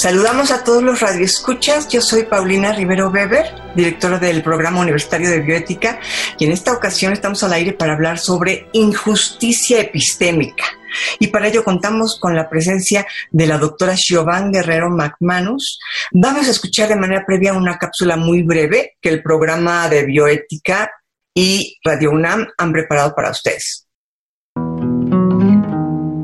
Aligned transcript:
Saludamos 0.00 0.50
a 0.50 0.64
todos 0.64 0.82
los 0.82 1.00
radioescuchas. 1.00 1.86
Yo 1.88 2.00
soy 2.00 2.22
Paulina 2.22 2.72
Rivero 2.72 3.10
Weber, 3.10 3.54
directora 3.76 4.18
del 4.18 4.42
Programa 4.42 4.80
Universitario 4.80 5.28
de 5.28 5.40
Bioética, 5.40 6.00
y 6.38 6.46
en 6.46 6.52
esta 6.52 6.72
ocasión 6.72 7.12
estamos 7.12 7.42
al 7.42 7.52
aire 7.52 7.74
para 7.74 7.92
hablar 7.92 8.18
sobre 8.18 8.70
injusticia 8.72 9.78
epistémica. 9.78 10.64
Y 11.18 11.26
para 11.26 11.48
ello 11.48 11.62
contamos 11.62 12.18
con 12.18 12.34
la 12.34 12.48
presencia 12.48 13.06
de 13.30 13.46
la 13.46 13.58
doctora 13.58 13.94
Giovanni 13.94 14.52
Guerrero 14.52 14.88
McManus. 14.88 15.78
Vamos 16.12 16.48
a 16.48 16.52
escuchar 16.52 16.88
de 16.88 16.96
manera 16.96 17.26
previa 17.26 17.52
una 17.52 17.76
cápsula 17.76 18.16
muy 18.16 18.42
breve 18.42 18.96
que 19.02 19.10
el 19.10 19.22
programa 19.22 19.86
de 19.90 20.06
bioética 20.06 20.90
y 21.34 21.76
Radio 21.84 22.12
UNAM 22.12 22.46
han 22.56 22.72
preparado 22.72 23.14
para 23.14 23.32
ustedes. 23.32 23.86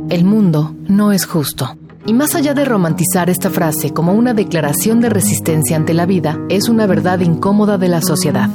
El 0.08 0.24
mundo 0.24 0.74
no 0.88 1.12
es 1.12 1.26
justo. 1.26 1.76
Y 2.06 2.14
más 2.14 2.36
allá 2.36 2.54
de 2.54 2.64
romantizar 2.64 3.28
esta 3.30 3.50
frase 3.50 3.92
como 3.92 4.12
una 4.12 4.32
declaración 4.32 5.00
de 5.00 5.10
resistencia 5.10 5.76
ante 5.76 5.92
la 5.92 6.06
vida, 6.06 6.38
es 6.48 6.68
una 6.68 6.86
verdad 6.86 7.18
incómoda 7.18 7.78
de 7.78 7.88
la 7.88 8.00
sociedad. 8.00 8.48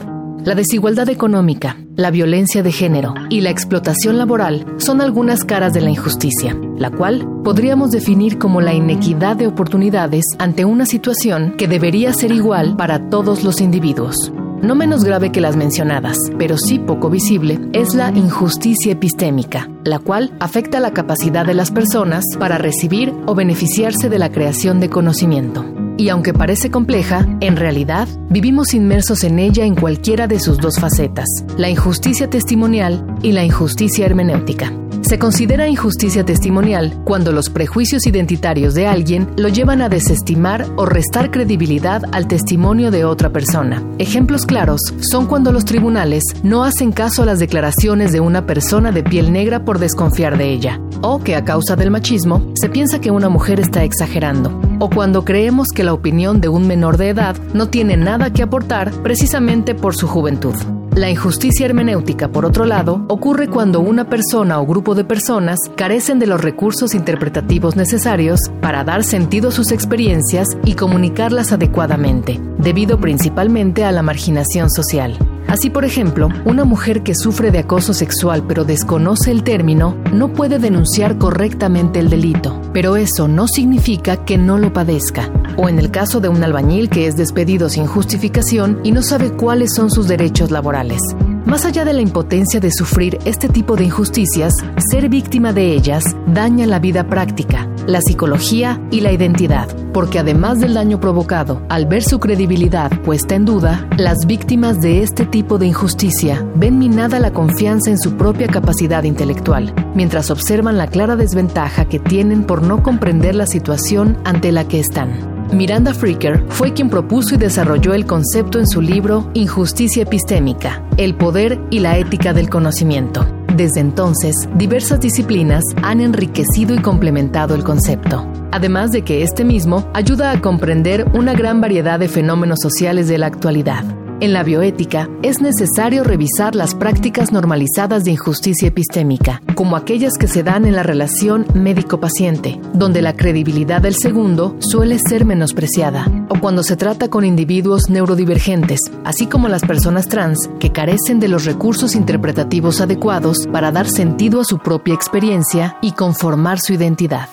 La 0.45 0.55
desigualdad 0.55 1.09
económica, 1.09 1.77
la 1.95 2.09
violencia 2.11 2.63
de 2.63 2.71
género 2.71 3.13
y 3.29 3.41
la 3.41 3.49
explotación 3.49 4.17
laboral 4.17 4.65
son 4.77 5.01
algunas 5.01 5.43
caras 5.43 5.73
de 5.73 5.81
la 5.81 5.89
injusticia, 5.89 6.57
la 6.77 6.89
cual 6.89 7.27
podríamos 7.43 7.91
definir 7.91 8.39
como 8.39 8.61
la 8.61 8.73
inequidad 8.73 9.35
de 9.35 9.47
oportunidades 9.47 10.23
ante 10.39 10.63
una 10.63 10.85
situación 10.85 11.55
que 11.57 11.67
debería 11.67 12.13
ser 12.13 12.31
igual 12.31 12.77
para 12.77 13.09
todos 13.09 13.43
los 13.43 13.59
individuos. 13.59 14.31
No 14.61 14.75
menos 14.75 15.03
grave 15.03 15.31
que 15.31 15.41
las 15.41 15.55
mencionadas, 15.55 16.17
pero 16.37 16.57
sí 16.57 16.77
poco 16.77 17.09
visible, 17.09 17.59
es 17.73 17.95
la 17.95 18.09
injusticia 18.09 18.91
epistémica, 18.91 19.67
la 19.83 19.97
cual 19.97 20.33
afecta 20.39 20.79
la 20.79 20.93
capacidad 20.93 21.45
de 21.45 21.55
las 21.55 21.71
personas 21.71 22.23
para 22.37 22.59
recibir 22.59 23.11
o 23.25 23.33
beneficiarse 23.33 24.07
de 24.07 24.19
la 24.19 24.31
creación 24.31 24.79
de 24.79 24.89
conocimiento. 24.89 25.65
Y 25.97 26.09
aunque 26.09 26.33
parece 26.33 26.69
compleja, 26.69 27.27
en 27.41 27.57
realidad 27.57 28.07
vivimos 28.29 28.73
inmersos 28.73 29.23
en 29.23 29.39
ella 29.39 29.65
en 29.65 29.75
cualquiera 29.75 30.27
de 30.27 30.39
sus 30.39 30.57
dos 30.57 30.79
facetas, 30.79 31.27
la 31.57 31.69
injusticia 31.69 32.29
testimonial 32.29 33.05
y 33.23 33.31
la 33.31 33.43
injusticia 33.43 34.05
hermenéutica. 34.05 34.71
Se 35.01 35.19
considera 35.19 35.67
injusticia 35.67 36.23
testimonial 36.23 37.01
cuando 37.03 37.31
los 37.31 37.49
prejuicios 37.49 38.05
identitarios 38.07 38.73
de 38.73 38.87
alguien 38.87 39.27
lo 39.35 39.49
llevan 39.49 39.81
a 39.81 39.89
desestimar 39.89 40.65
o 40.77 40.85
restar 40.85 41.31
credibilidad 41.31 42.03
al 42.11 42.27
testimonio 42.27 42.91
de 42.91 43.03
otra 43.03 43.29
persona. 43.29 43.83
Ejemplos 43.97 44.45
claros 44.45 44.79
son 45.01 45.25
cuando 45.25 45.51
los 45.51 45.65
tribunales 45.65 46.23
no 46.43 46.63
hacen 46.63 46.91
caso 46.91 47.23
a 47.23 47.25
las 47.25 47.39
declaraciones 47.39 48.11
de 48.11 48.21
una 48.21 48.45
persona 48.45 48.91
de 48.91 49.03
piel 49.03 49.33
negra 49.33 49.65
por 49.65 49.79
desconfiar 49.79 50.37
de 50.37 50.49
ella, 50.49 50.79
o 51.01 51.21
que 51.21 51.35
a 51.35 51.43
causa 51.43 51.75
del 51.75 51.91
machismo 51.91 52.51
se 52.53 52.69
piensa 52.69 53.01
que 53.01 53.11
una 53.11 53.27
mujer 53.27 53.59
está 53.59 53.83
exagerando, 53.83 54.61
o 54.79 54.89
cuando 54.89 55.25
creemos 55.25 55.67
que 55.75 55.83
la 55.83 55.93
opinión 55.93 56.39
de 56.39 56.49
un 56.49 56.67
menor 56.67 56.97
de 56.97 57.09
edad 57.09 57.35
no 57.53 57.67
tiene 57.67 57.97
nada 57.97 58.31
que 58.31 58.43
aportar 58.43 58.91
precisamente 59.03 59.75
por 59.75 59.95
su 59.95 60.07
juventud. 60.07 60.55
La 60.95 61.09
injusticia 61.09 61.65
hermenéutica, 61.65 62.27
por 62.27 62.45
otro 62.45 62.65
lado, 62.65 63.05
ocurre 63.07 63.47
cuando 63.47 63.79
una 63.79 64.09
persona 64.09 64.59
o 64.59 64.65
grupo 64.65 64.93
de 64.93 65.05
personas 65.05 65.57
carecen 65.77 66.19
de 66.19 66.27
los 66.27 66.41
recursos 66.41 66.93
interpretativos 66.93 67.77
necesarios 67.77 68.41
para 68.59 68.83
dar 68.83 69.05
sentido 69.05 69.49
a 69.49 69.51
sus 69.53 69.71
experiencias 69.71 70.49
y 70.65 70.73
comunicarlas 70.73 71.53
adecuadamente, 71.53 72.41
debido 72.57 72.99
principalmente 72.99 73.85
a 73.85 73.93
la 73.93 74.01
marginación 74.01 74.69
social. 74.69 75.17
Así, 75.51 75.69
por 75.69 75.83
ejemplo, 75.83 76.29
una 76.45 76.63
mujer 76.63 77.03
que 77.03 77.13
sufre 77.13 77.51
de 77.51 77.59
acoso 77.59 77.93
sexual 77.93 78.45
pero 78.47 78.63
desconoce 78.63 79.31
el 79.31 79.43
término 79.43 79.97
no 80.13 80.31
puede 80.31 80.59
denunciar 80.59 81.17
correctamente 81.17 81.99
el 81.99 82.09
delito, 82.09 82.61
pero 82.71 82.95
eso 82.95 83.27
no 83.27 83.49
significa 83.49 84.23
que 84.23 84.37
no 84.37 84.57
lo 84.57 84.71
padezca. 84.71 85.29
O 85.57 85.67
en 85.67 85.77
el 85.77 85.91
caso 85.91 86.21
de 86.21 86.29
un 86.29 86.41
albañil 86.41 86.89
que 86.89 87.05
es 87.05 87.17
despedido 87.17 87.67
sin 87.67 87.85
justificación 87.85 88.79
y 88.85 88.93
no 88.93 89.01
sabe 89.01 89.33
cuáles 89.33 89.73
son 89.75 89.91
sus 89.91 90.07
derechos 90.07 90.51
laborales. 90.51 91.01
Más 91.45 91.65
allá 91.65 91.83
de 91.83 91.91
la 91.91 92.01
impotencia 92.01 92.61
de 92.61 92.71
sufrir 92.71 93.19
este 93.25 93.49
tipo 93.49 93.75
de 93.75 93.83
injusticias, 93.83 94.53
ser 94.89 95.09
víctima 95.09 95.51
de 95.51 95.73
ellas 95.73 96.05
daña 96.27 96.65
la 96.65 96.79
vida 96.79 97.09
práctica, 97.09 97.67
la 97.87 98.01
psicología 98.01 98.81
y 98.91 99.01
la 99.01 99.11
identidad, 99.11 99.67
porque 99.93 100.19
además 100.19 100.59
del 100.59 100.73
daño 100.73 100.99
provocado, 100.99 101.61
al 101.69 101.85
ver 101.85 102.03
su 102.03 102.19
credibilidad 102.19 102.91
puesta 103.01 103.35
en 103.35 103.45
duda, 103.45 103.87
las 103.97 104.25
víctimas 104.25 104.81
de 104.81 105.03
este 105.03 105.25
tipo 105.25 105.57
de 105.57 105.67
injusticia 105.67 106.45
ven 106.55 106.79
minada 106.79 107.19
la 107.19 107.31
confianza 107.31 107.89
en 107.89 107.99
su 107.99 108.13
propia 108.17 108.47
capacidad 108.47 109.03
intelectual, 109.03 109.73
mientras 109.95 110.31
observan 110.31 110.77
la 110.77 110.87
clara 110.87 111.15
desventaja 111.15 111.85
que 111.85 111.99
tienen 111.99 112.43
por 112.43 112.63
no 112.63 112.83
comprender 112.83 113.35
la 113.35 113.47
situación 113.47 114.17
ante 114.23 114.51
la 114.51 114.67
que 114.67 114.79
están. 114.79 115.31
Miranda 115.53 115.93
Fricker 115.93 116.45
fue 116.47 116.73
quien 116.73 116.89
propuso 116.89 117.35
y 117.35 117.37
desarrolló 117.37 117.93
el 117.93 118.05
concepto 118.05 118.57
en 118.57 118.67
su 118.67 118.81
libro 118.81 119.29
Injusticia 119.33 120.03
epistémica, 120.03 120.81
el 120.97 121.15
poder 121.15 121.59
y 121.69 121.79
la 121.79 121.97
ética 121.97 122.33
del 122.33 122.49
conocimiento. 122.49 123.25
Desde 123.61 123.79
entonces, 123.79 124.35
diversas 124.55 125.01
disciplinas 125.01 125.63
han 125.83 126.01
enriquecido 126.01 126.73
y 126.73 126.79
complementado 126.79 127.53
el 127.53 127.63
concepto, 127.63 128.27
además 128.51 128.91
de 128.91 129.03
que 129.03 129.21
este 129.21 129.43
mismo 129.43 129.87
ayuda 129.93 130.31
a 130.31 130.41
comprender 130.41 131.05
una 131.13 131.33
gran 131.33 131.61
variedad 131.61 131.99
de 131.99 132.07
fenómenos 132.07 132.57
sociales 132.59 133.07
de 133.07 133.19
la 133.19 133.27
actualidad. 133.27 133.83
En 134.21 134.33
la 134.33 134.43
bioética 134.43 135.09
es 135.23 135.41
necesario 135.41 136.03
revisar 136.03 136.53
las 136.53 136.75
prácticas 136.75 137.31
normalizadas 137.31 138.03
de 138.03 138.11
injusticia 138.11 138.67
epistémica, 138.67 139.41
como 139.55 139.75
aquellas 139.75 140.13
que 140.19 140.27
se 140.27 140.43
dan 140.43 140.65
en 140.65 140.75
la 140.75 140.83
relación 140.83 141.47
médico-paciente, 141.55 142.61
donde 142.71 143.01
la 143.01 143.15
credibilidad 143.15 143.81
del 143.81 143.95
segundo 143.95 144.55
suele 144.59 144.99
ser 144.99 145.25
menospreciada, 145.25 146.05
o 146.29 146.39
cuando 146.39 146.61
se 146.61 146.75
trata 146.75 147.09
con 147.09 147.25
individuos 147.25 147.89
neurodivergentes, 147.89 148.81
así 149.05 149.25
como 149.25 149.47
las 149.47 149.63
personas 149.63 150.07
trans 150.07 150.51
que 150.59 150.71
carecen 150.71 151.19
de 151.19 151.27
los 151.27 151.45
recursos 151.45 151.95
interpretativos 151.95 152.79
adecuados 152.79 153.47
para 153.51 153.71
dar 153.71 153.89
sentido 153.89 154.39
a 154.39 154.45
su 154.45 154.59
propia 154.59 154.93
experiencia 154.93 155.77
y 155.81 155.93
conformar 155.93 156.59
su 156.59 156.73
identidad. 156.73 157.27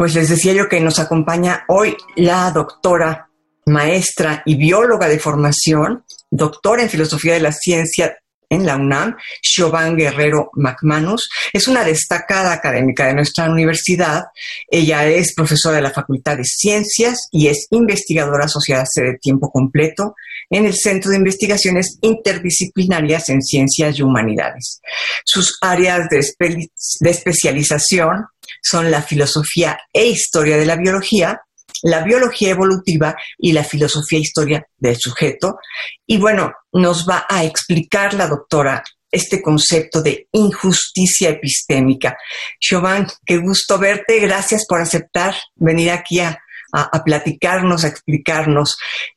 Pues 0.00 0.14
les 0.14 0.30
decía 0.30 0.54
yo 0.54 0.66
que 0.66 0.80
nos 0.80 0.98
acompaña 0.98 1.64
hoy 1.68 1.94
la 2.16 2.50
doctora, 2.52 3.28
maestra 3.66 4.42
y 4.46 4.54
bióloga 4.54 5.06
de 5.10 5.18
formación, 5.18 6.06
doctora 6.30 6.80
en 6.80 6.88
filosofía 6.88 7.34
de 7.34 7.40
la 7.40 7.52
ciencia 7.52 8.16
en 8.48 8.64
la 8.64 8.76
UNAM, 8.76 9.18
Siobhan 9.42 9.98
Guerrero 9.98 10.52
McManus. 10.54 11.28
Es 11.52 11.68
una 11.68 11.84
destacada 11.84 12.54
académica 12.54 13.08
de 13.08 13.14
nuestra 13.14 13.50
universidad. 13.50 14.22
Ella 14.70 15.06
es 15.06 15.34
profesora 15.34 15.76
de 15.76 15.82
la 15.82 15.90
Facultad 15.90 16.38
de 16.38 16.44
Ciencias 16.44 17.28
y 17.30 17.48
es 17.48 17.66
investigadora 17.68 18.46
asociada 18.46 18.84
de 18.96 19.18
tiempo 19.20 19.50
completo 19.50 20.14
en 20.48 20.64
el 20.64 20.74
Centro 20.74 21.10
de 21.10 21.18
Investigaciones 21.18 21.98
Interdisciplinarias 22.00 23.28
en 23.28 23.42
Ciencias 23.42 23.98
y 23.98 24.02
Humanidades. 24.02 24.80
Sus 25.26 25.58
áreas 25.60 26.08
de, 26.08 26.20
de 26.38 27.10
especialización 27.10 28.24
son 28.62 28.90
la 28.90 29.02
filosofía 29.02 29.78
e 29.92 30.06
historia 30.06 30.56
de 30.56 30.66
la 30.66 30.76
biología, 30.76 31.40
la 31.82 32.02
biología 32.02 32.50
evolutiva 32.50 33.14
y 33.38 33.52
la 33.52 33.64
filosofía 33.64 34.18
e 34.18 34.22
historia 34.22 34.66
del 34.76 34.96
sujeto. 34.98 35.58
Y 36.06 36.18
bueno, 36.18 36.52
nos 36.72 37.08
va 37.08 37.26
a 37.28 37.44
explicar 37.44 38.14
la 38.14 38.26
doctora 38.26 38.82
este 39.10 39.42
concepto 39.42 40.02
de 40.02 40.28
injusticia 40.32 41.30
epistémica. 41.30 42.16
Chauvin, 42.60 43.06
qué 43.24 43.38
gusto 43.38 43.78
verte. 43.78 44.20
Gracias 44.20 44.66
por 44.68 44.80
aceptar 44.80 45.34
venir 45.56 45.90
aquí 45.90 46.20
a, 46.20 46.38
a, 46.72 47.02
platicarnos, 47.02 47.84
a 47.84 47.88
explicarnos 47.88 48.76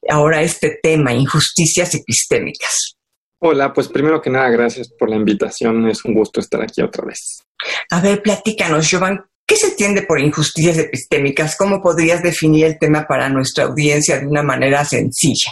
ahora 0.10 0.42
este 0.42 0.80
tema, 0.82 1.14
injusticias 1.14 1.94
epistémicas. 1.94 2.96
Hola, 3.40 3.74
pues 3.74 3.90
primero 3.90 4.22
que 4.22 4.30
nada, 4.30 4.50
gracias 4.50 4.90
por 4.98 5.10
la 5.10 5.18
invitación. 5.18 5.88
Es 5.90 6.06
un 6.06 6.14
gusto 6.14 6.40
estar 6.40 6.62
aquí 6.62 6.82
otra 6.82 7.06
vez. 7.06 7.44
A 7.92 8.02
ver, 8.02 8.22
platícanos, 8.22 8.90
Giovanni, 8.90 9.20
¿qué 9.46 9.56
se 9.56 9.68
entiende 9.68 10.04
por 10.04 10.20
injusticias 10.20 10.78
epistémicas? 10.78 11.56
¿Cómo 11.58 11.82
podrías 11.82 12.24
definir 12.24 12.66
el 12.66 12.80
tema 12.80 13.06
para 13.08 13.30
nuestra 13.30 13.66
audiencia 13.66 14.20
de 14.20 14.28
una 14.28 14.44
manera 14.44 14.84
sencilla? 14.86 15.52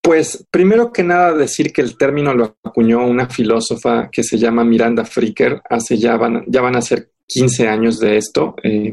Pues 0.00 0.46
primero 0.50 0.92
que 0.92 1.02
nada 1.02 1.34
decir 1.34 1.72
que 1.72 1.82
el 1.82 1.96
término 1.96 2.32
lo 2.32 2.56
acuñó 2.64 3.06
una 3.06 3.28
filósofa 3.28 4.08
que 4.10 4.22
se 4.22 4.38
llama 4.38 4.64
Miranda 4.64 5.04
Fricker 5.04 5.60
hace 5.68 5.98
ya 5.98 6.16
van, 6.16 6.44
ya 6.46 6.60
van 6.60 6.76
a 6.76 6.82
ser 6.82 7.10
15 7.26 7.68
años 7.68 7.98
de 7.98 8.16
esto. 8.16 8.54
Eh, 8.62 8.92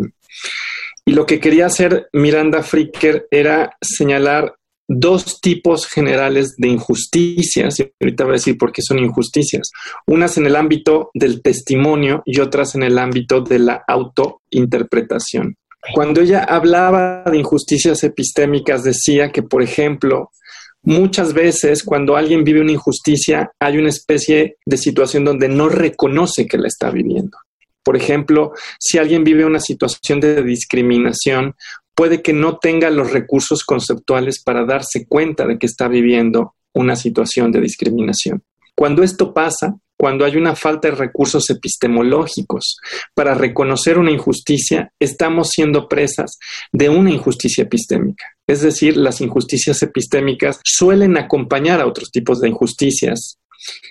y 1.06 1.12
lo 1.14 1.26
que 1.26 1.40
quería 1.40 1.68
hacer 1.68 2.10
Miranda 2.14 2.64
Fricker 2.64 3.28
era 3.30 3.78
señalar 3.80 4.56
dos 4.88 5.40
tipos 5.42 5.88
generales 5.88 6.56
de 6.58 6.68
injusticias, 6.68 7.80
y 7.80 7.92
ahorita 8.00 8.24
voy 8.24 8.34
a 8.34 8.34
decir 8.34 8.58
por 8.58 8.72
qué 8.72 8.82
son 8.82 9.00
injusticias, 9.00 9.72
unas 10.06 10.38
en 10.38 10.46
el 10.46 10.56
ámbito 10.56 11.10
del 11.14 11.42
testimonio 11.42 12.22
y 12.26 12.40
otras 12.40 12.76
en 12.76 12.84
el 12.84 12.98
ámbito 12.98 13.42
de 13.42 13.60
la 13.60 13.84
autointerpretación. 13.88 15.56
Cuando 15.94 16.22
ella 16.22 16.44
hablaba 16.44 17.24
de 17.26 17.38
injusticias 17.38 18.04
epistémicas, 18.04 18.84
decía 18.84 19.32
que, 19.32 19.44
por 19.44 19.62
ejemplo, 19.62 20.32
muchas 20.82 21.34
veces 21.34 21.84
cuando 21.84 22.16
alguien 22.16 22.44
vive 22.44 22.62
una 22.62 22.72
injusticia, 22.72 23.52
hay 23.60 23.78
una 23.78 23.90
especie 23.90 24.58
de 24.66 24.78
situación 24.78 25.26
donde 25.26 25.48
no 25.48 25.70
reconoce 25.70 26.48
que 26.48 26.58
la 26.58 26.68
está 26.68 26.90
viviendo. 26.90 27.38
Por 27.84 27.96
ejemplo, 27.96 28.54
si 28.80 28.98
alguien 28.98 29.24
vive 29.24 29.46
una 29.46 29.60
situación 29.60 30.20
de 30.20 30.42
discriminación, 30.42 31.54
puede 31.96 32.22
que 32.22 32.34
no 32.34 32.58
tenga 32.58 32.90
los 32.90 33.12
recursos 33.12 33.64
conceptuales 33.64 34.44
para 34.44 34.66
darse 34.66 35.06
cuenta 35.08 35.48
de 35.48 35.58
que 35.58 35.66
está 35.66 35.88
viviendo 35.88 36.56
una 36.74 36.96
situación 36.96 37.52
de 37.52 37.62
discriminación. 37.62 38.44
Cuando 38.76 39.02
esto 39.04 39.34
pasa, 39.34 39.78
cuando 39.98 40.26
hay 40.26 40.36
una 40.36 40.56
falta 40.56 40.90
de 40.90 40.96
recursos 40.96 41.50
epistemológicos 41.50 42.78
para 43.14 43.34
reconocer 43.34 43.98
una 43.98 44.12
injusticia, 44.12 44.92
estamos 45.00 45.50
siendo 45.52 45.88
presas 45.88 46.38
de 46.74 46.90
una 46.90 47.12
injusticia 47.12 47.64
epistémica. 47.64 48.26
Es 48.46 48.62
decir, 48.62 48.98
las 48.98 49.22
injusticias 49.22 49.82
epistémicas 49.82 50.60
suelen 50.66 51.18
acompañar 51.18 51.80
a 51.80 51.88
otros 51.88 52.12
tipos 52.12 52.42
de 52.42 52.50
injusticias. 52.50 53.40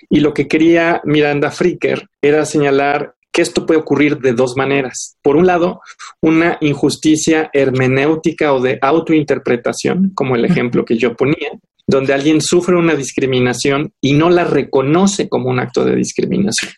Y 0.09 0.19
lo 0.19 0.33
que 0.33 0.47
quería 0.47 1.01
Miranda 1.05 1.49
Fricker 1.49 2.07
era 2.21 2.45
señalar 2.45 3.14
que 3.35 3.41
esto 3.41 3.65
puede 3.65 3.81
ocurrir 3.81 4.19
de 4.19 4.31
dos 4.31 4.55
maneras. 4.55 5.17
Por 5.21 5.35
un 5.35 5.45
lado, 5.45 5.81
una 6.21 6.57
injusticia 6.61 7.49
hermenéutica 7.51 8.53
o 8.53 8.61
de 8.61 8.79
autointerpretación, 8.81 10.13
como 10.15 10.37
el 10.37 10.45
ejemplo 10.45 10.85
que 10.85 10.97
yo 10.97 11.17
ponía, 11.17 11.49
donde 11.85 12.13
alguien 12.13 12.39
sufre 12.39 12.77
una 12.77 12.95
discriminación 12.95 13.91
y 13.99 14.13
no 14.13 14.29
la 14.29 14.45
reconoce 14.45 15.27
como 15.27 15.49
un 15.49 15.59
acto 15.59 15.83
de 15.83 15.97
discriminación. 15.97 16.71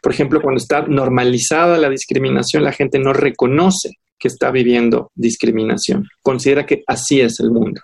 Por 0.00 0.12
ejemplo, 0.12 0.40
cuando 0.40 0.58
está 0.58 0.82
normalizada 0.82 1.76
la 1.76 1.90
discriminación, 1.90 2.62
la 2.62 2.72
gente 2.72 3.00
no 3.00 3.12
reconoce 3.12 3.90
que 4.16 4.28
está 4.28 4.52
viviendo 4.52 5.10
discriminación. 5.12 6.06
Considera 6.22 6.64
que 6.64 6.84
así 6.86 7.20
es 7.20 7.40
el 7.40 7.50
mundo. 7.50 7.80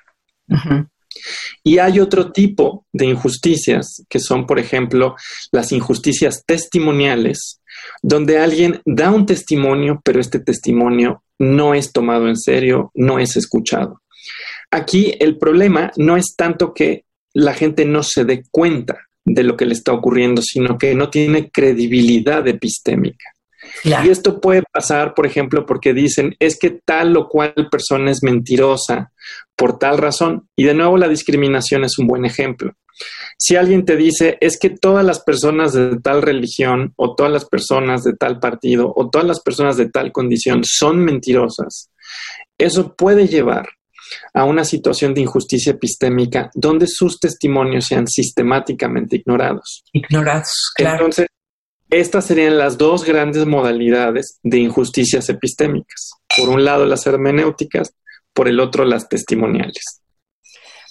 Y 1.62 1.78
hay 1.78 2.00
otro 2.00 2.32
tipo 2.32 2.86
de 2.92 3.06
injusticias, 3.06 4.04
que 4.08 4.18
son, 4.18 4.46
por 4.46 4.58
ejemplo, 4.58 5.14
las 5.50 5.72
injusticias 5.72 6.44
testimoniales, 6.46 7.60
donde 8.02 8.38
alguien 8.38 8.80
da 8.84 9.10
un 9.10 9.26
testimonio, 9.26 10.00
pero 10.04 10.20
este 10.20 10.38
testimonio 10.38 11.22
no 11.38 11.74
es 11.74 11.92
tomado 11.92 12.28
en 12.28 12.36
serio, 12.36 12.90
no 12.94 13.18
es 13.18 13.36
escuchado. 13.36 14.02
Aquí 14.70 15.14
el 15.18 15.38
problema 15.38 15.90
no 15.96 16.16
es 16.16 16.34
tanto 16.36 16.72
que 16.72 17.04
la 17.34 17.54
gente 17.54 17.84
no 17.84 18.02
se 18.02 18.24
dé 18.24 18.44
cuenta 18.50 19.08
de 19.24 19.42
lo 19.42 19.56
que 19.56 19.66
le 19.66 19.74
está 19.74 19.92
ocurriendo, 19.92 20.42
sino 20.42 20.78
que 20.78 20.94
no 20.94 21.10
tiene 21.10 21.50
credibilidad 21.50 22.46
epistémica. 22.46 23.31
Y 23.84 24.08
esto 24.08 24.40
puede 24.40 24.62
pasar, 24.72 25.14
por 25.14 25.26
ejemplo, 25.26 25.66
porque 25.66 25.92
dicen, 25.92 26.34
es 26.38 26.58
que 26.58 26.80
tal 26.84 27.16
o 27.16 27.28
cual 27.28 27.54
persona 27.70 28.10
es 28.10 28.22
mentirosa 28.22 29.12
por 29.56 29.78
tal 29.78 29.98
razón. 29.98 30.48
Y 30.56 30.64
de 30.64 30.74
nuevo 30.74 30.96
la 30.96 31.08
discriminación 31.08 31.84
es 31.84 31.98
un 31.98 32.06
buen 32.06 32.24
ejemplo. 32.24 32.72
Si 33.38 33.56
alguien 33.56 33.84
te 33.84 33.96
dice, 33.96 34.38
es 34.40 34.58
que 34.58 34.70
todas 34.70 35.04
las 35.04 35.20
personas 35.20 35.72
de 35.72 35.98
tal 36.00 36.22
religión 36.22 36.92
o 36.96 37.14
todas 37.14 37.32
las 37.32 37.44
personas 37.46 38.04
de 38.04 38.14
tal 38.14 38.38
partido 38.38 38.92
o 38.94 39.10
todas 39.10 39.26
las 39.26 39.40
personas 39.40 39.76
de 39.76 39.88
tal 39.88 40.12
condición 40.12 40.62
son 40.64 40.98
mentirosas, 41.04 41.90
eso 42.58 42.94
puede 42.94 43.26
llevar 43.26 43.68
a 44.34 44.44
una 44.44 44.64
situación 44.64 45.14
de 45.14 45.22
injusticia 45.22 45.72
epistémica 45.72 46.50
donde 46.54 46.86
sus 46.86 47.18
testimonios 47.18 47.86
sean 47.86 48.06
sistemáticamente 48.06 49.16
ignorados. 49.16 49.84
Ignorados, 49.92 50.52
claro. 50.74 50.96
Entonces, 50.96 51.26
estas 51.92 52.24
serían 52.24 52.58
las 52.58 52.78
dos 52.78 53.04
grandes 53.04 53.46
modalidades 53.46 54.38
de 54.42 54.58
injusticias 54.58 55.28
epistémicas. 55.28 56.12
Por 56.36 56.48
un 56.48 56.64
lado 56.64 56.86
las 56.86 57.06
hermenéuticas, 57.06 57.94
por 58.32 58.48
el 58.48 58.60
otro 58.60 58.84
las 58.84 59.08
testimoniales. 59.08 60.02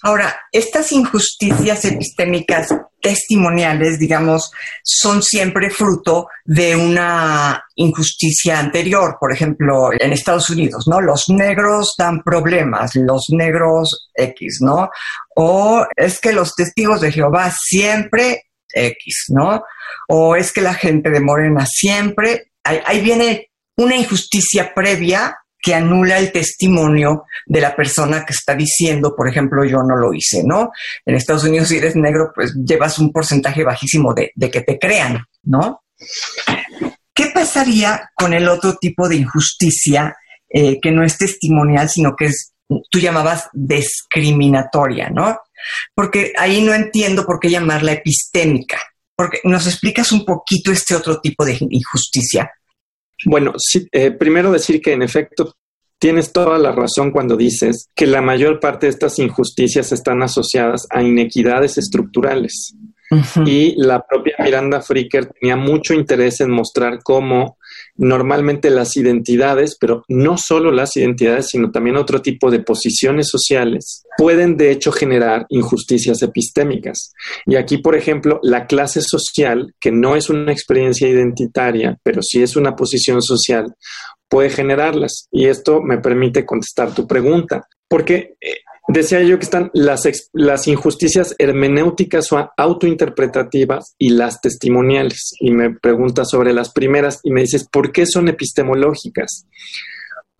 Ahora, 0.03 0.39
estas 0.51 0.91
injusticias 0.91 1.85
epistémicas 1.85 2.69
testimoniales, 3.01 3.99
digamos, 3.99 4.51
son 4.83 5.21
siempre 5.21 5.69
fruto 5.69 6.27
de 6.43 6.75
una 6.75 7.63
injusticia 7.75 8.59
anterior. 8.59 9.17
Por 9.19 9.31
ejemplo, 9.31 9.89
en 9.93 10.13
Estados 10.13 10.49
Unidos, 10.49 10.87
¿no? 10.87 11.01
Los 11.01 11.29
negros 11.29 11.93
dan 11.97 12.21
problemas, 12.23 12.95
los 12.95 13.25
negros 13.29 14.09
X, 14.15 14.59
¿no? 14.61 14.89
O 15.35 15.85
es 15.95 16.19
que 16.19 16.33
los 16.33 16.55
testigos 16.55 17.01
de 17.01 17.11
Jehová 17.11 17.51
siempre 17.51 18.50
X, 18.73 19.25
¿no? 19.29 19.63
O 20.07 20.35
es 20.35 20.51
que 20.51 20.61
la 20.61 20.73
gente 20.73 21.09
de 21.09 21.19
Morena 21.19 21.65
siempre, 21.65 22.51
ahí, 22.63 23.01
viene 23.01 23.49
una 23.77 23.95
injusticia 23.95 24.73
previa 24.73 25.37
que 25.61 25.75
anula 25.75 26.17
el 26.17 26.31
testimonio 26.31 27.25
de 27.45 27.61
la 27.61 27.75
persona 27.75 28.25
que 28.25 28.33
está 28.33 28.55
diciendo, 28.55 29.15
por 29.15 29.27
ejemplo, 29.27 29.63
yo 29.63 29.83
no 29.83 29.95
lo 29.95 30.13
hice, 30.13 30.43
¿no? 30.43 30.71
En 31.05 31.15
Estados 31.15 31.43
Unidos, 31.43 31.67
si 31.67 31.77
eres 31.77 31.95
negro, 31.95 32.31
pues 32.33 32.53
llevas 32.55 32.97
un 32.97 33.11
porcentaje 33.11 33.63
bajísimo 33.63 34.13
de, 34.13 34.31
que 34.49 34.61
te 34.61 34.79
crean, 34.79 35.23
¿no? 35.43 35.83
¿Qué 37.13 37.27
pasaría 37.27 38.09
con 38.15 38.33
el 38.33 38.49
otro 38.49 38.75
tipo 38.77 39.07
de 39.07 39.17
injusticia 39.17 40.15
eh, 40.49 40.79
que 40.81 40.91
no 40.91 41.03
es 41.03 41.17
testimonial, 41.17 41.89
sino 41.89 42.15
que 42.15 42.25
es, 42.25 42.53
tú 42.67 42.99
llamabas 42.99 43.47
discriminatoria, 43.53 45.09
¿no? 45.09 45.37
Porque 45.95 46.33
ahí 46.37 46.61
no 46.61 46.73
entiendo 46.73 47.25
por 47.25 47.39
qué 47.39 47.49
llamarla 47.49 47.93
epistémica. 47.93 48.79
Porque 49.15 49.39
nos 49.43 49.67
explicas 49.67 50.11
un 50.11 50.25
poquito 50.25 50.71
este 50.71 50.95
otro 50.95 51.19
tipo 51.19 51.45
de 51.45 51.57
injusticia. 51.59 52.51
Bueno, 53.25 53.53
sí, 53.57 53.87
eh, 53.91 54.11
primero 54.11 54.51
decir 54.51 54.81
que 54.81 54.93
en 54.93 55.03
efecto 55.03 55.53
tienes 55.99 56.31
toda 56.31 56.57
la 56.57 56.71
razón 56.71 57.11
cuando 57.11 57.37
dices 57.37 57.87
que 57.95 58.07
la 58.07 58.21
mayor 58.21 58.59
parte 58.59 58.87
de 58.87 58.91
estas 58.91 59.19
injusticias 59.19 59.91
están 59.91 60.23
asociadas 60.23 60.87
a 60.89 61.03
inequidades 61.03 61.77
estructurales. 61.77 62.73
Y 63.45 63.75
la 63.75 64.05
propia 64.07 64.35
Miranda 64.39 64.81
Fricker 64.81 65.25
tenía 65.25 65.57
mucho 65.57 65.93
interés 65.93 66.39
en 66.39 66.49
mostrar 66.49 66.99
cómo 67.03 67.57
normalmente 68.01 68.71
las 68.71 68.97
identidades, 68.97 69.77
pero 69.79 70.03
no 70.07 70.35
solo 70.35 70.71
las 70.71 70.97
identidades, 70.97 71.49
sino 71.49 71.69
también 71.69 71.97
otro 71.97 72.19
tipo 72.21 72.49
de 72.49 72.59
posiciones 72.59 73.29
sociales, 73.29 74.03
pueden 74.17 74.57
de 74.57 74.71
hecho 74.71 74.91
generar 74.91 75.45
injusticias 75.49 76.23
epistémicas. 76.23 77.13
Y 77.45 77.57
aquí, 77.57 77.77
por 77.77 77.95
ejemplo, 77.95 78.39
la 78.41 78.65
clase 78.65 79.01
social, 79.01 79.75
que 79.79 79.91
no 79.91 80.15
es 80.15 80.31
una 80.31 80.51
experiencia 80.51 81.07
identitaria, 81.07 81.99
pero 82.01 82.23
sí 82.23 82.41
es 82.41 82.55
una 82.55 82.75
posición 82.75 83.21
social, 83.21 83.71
puede 84.27 84.49
generarlas. 84.49 85.27
Y 85.31 85.45
esto 85.45 85.79
me 85.81 85.99
permite 85.99 86.43
contestar 86.43 86.95
tu 86.95 87.05
pregunta, 87.05 87.67
porque 87.87 88.33
eh, 88.41 88.55
Decía 88.93 89.23
yo 89.23 89.39
que 89.39 89.45
están 89.45 89.71
las, 89.73 90.03
las 90.33 90.67
injusticias 90.67 91.33
hermenéuticas 91.39 92.29
o 92.33 92.51
autointerpretativas 92.57 93.95
y 93.97 94.09
las 94.09 94.41
testimoniales. 94.41 95.31
Y 95.39 95.51
me 95.51 95.73
pregunta 95.73 96.25
sobre 96.25 96.51
las 96.51 96.73
primeras 96.73 97.21
y 97.23 97.31
me 97.31 97.39
dices, 97.39 97.65
¿por 97.71 97.93
qué 97.93 98.05
son 98.05 98.27
epistemológicas? 98.27 99.47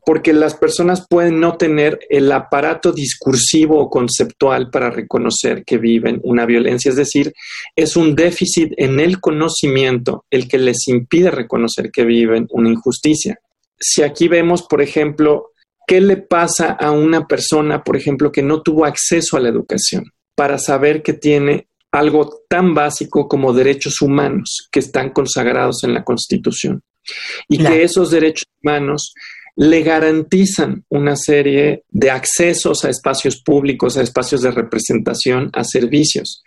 Porque 0.05 0.33
las 0.33 0.55
personas 0.55 1.07
pueden 1.09 1.39
no 1.39 1.55
tener 1.55 1.99
el 2.09 2.29
aparato 2.29 2.91
discursivo 2.91 3.79
o 3.79 3.89
conceptual 3.89 4.69
para 4.69 4.89
reconocer 4.89 5.63
que 5.63 5.77
viven 5.77 6.19
una 6.25 6.45
violencia. 6.45 6.89
Es 6.89 6.97
decir, 6.97 7.31
es 7.77 7.95
un 7.95 8.15
déficit 8.15 8.73
en 8.75 8.99
el 8.99 9.21
conocimiento 9.21 10.25
el 10.29 10.49
que 10.49 10.57
les 10.57 10.89
impide 10.89 11.31
reconocer 11.31 11.89
que 11.89 12.03
viven 12.03 12.47
una 12.49 12.69
injusticia. 12.69 13.39
Si 13.79 14.03
aquí 14.03 14.27
vemos, 14.27 14.63
por 14.63 14.81
ejemplo, 14.81 15.51
¿Qué 15.87 16.01
le 16.01 16.17
pasa 16.17 16.71
a 16.71 16.91
una 16.91 17.27
persona, 17.27 17.83
por 17.83 17.97
ejemplo, 17.97 18.31
que 18.31 18.41
no 18.41 18.61
tuvo 18.61 18.85
acceso 18.85 19.37
a 19.37 19.39
la 19.39 19.49
educación 19.49 20.05
para 20.35 20.57
saber 20.57 21.01
que 21.01 21.13
tiene 21.13 21.67
algo 21.91 22.43
tan 22.47 22.73
básico 22.73 23.27
como 23.27 23.53
derechos 23.53 24.01
humanos 24.01 24.69
que 24.71 24.79
están 24.79 25.09
consagrados 25.09 25.83
en 25.83 25.93
la 25.93 26.03
Constitución? 26.03 26.81
Y 27.49 27.57
que 27.57 27.83
esos 27.83 28.11
derechos 28.11 28.45
humanos 28.61 29.13
le 29.55 29.83
garantizan 29.83 30.85
una 30.89 31.15
serie 31.15 31.83
de 31.89 32.09
accesos 32.09 32.85
a 32.85 32.89
espacios 32.89 33.41
públicos, 33.41 33.97
a 33.97 34.01
espacios 34.01 34.41
de 34.41 34.51
representación, 34.51 35.49
a 35.53 35.63
servicios. 35.63 36.43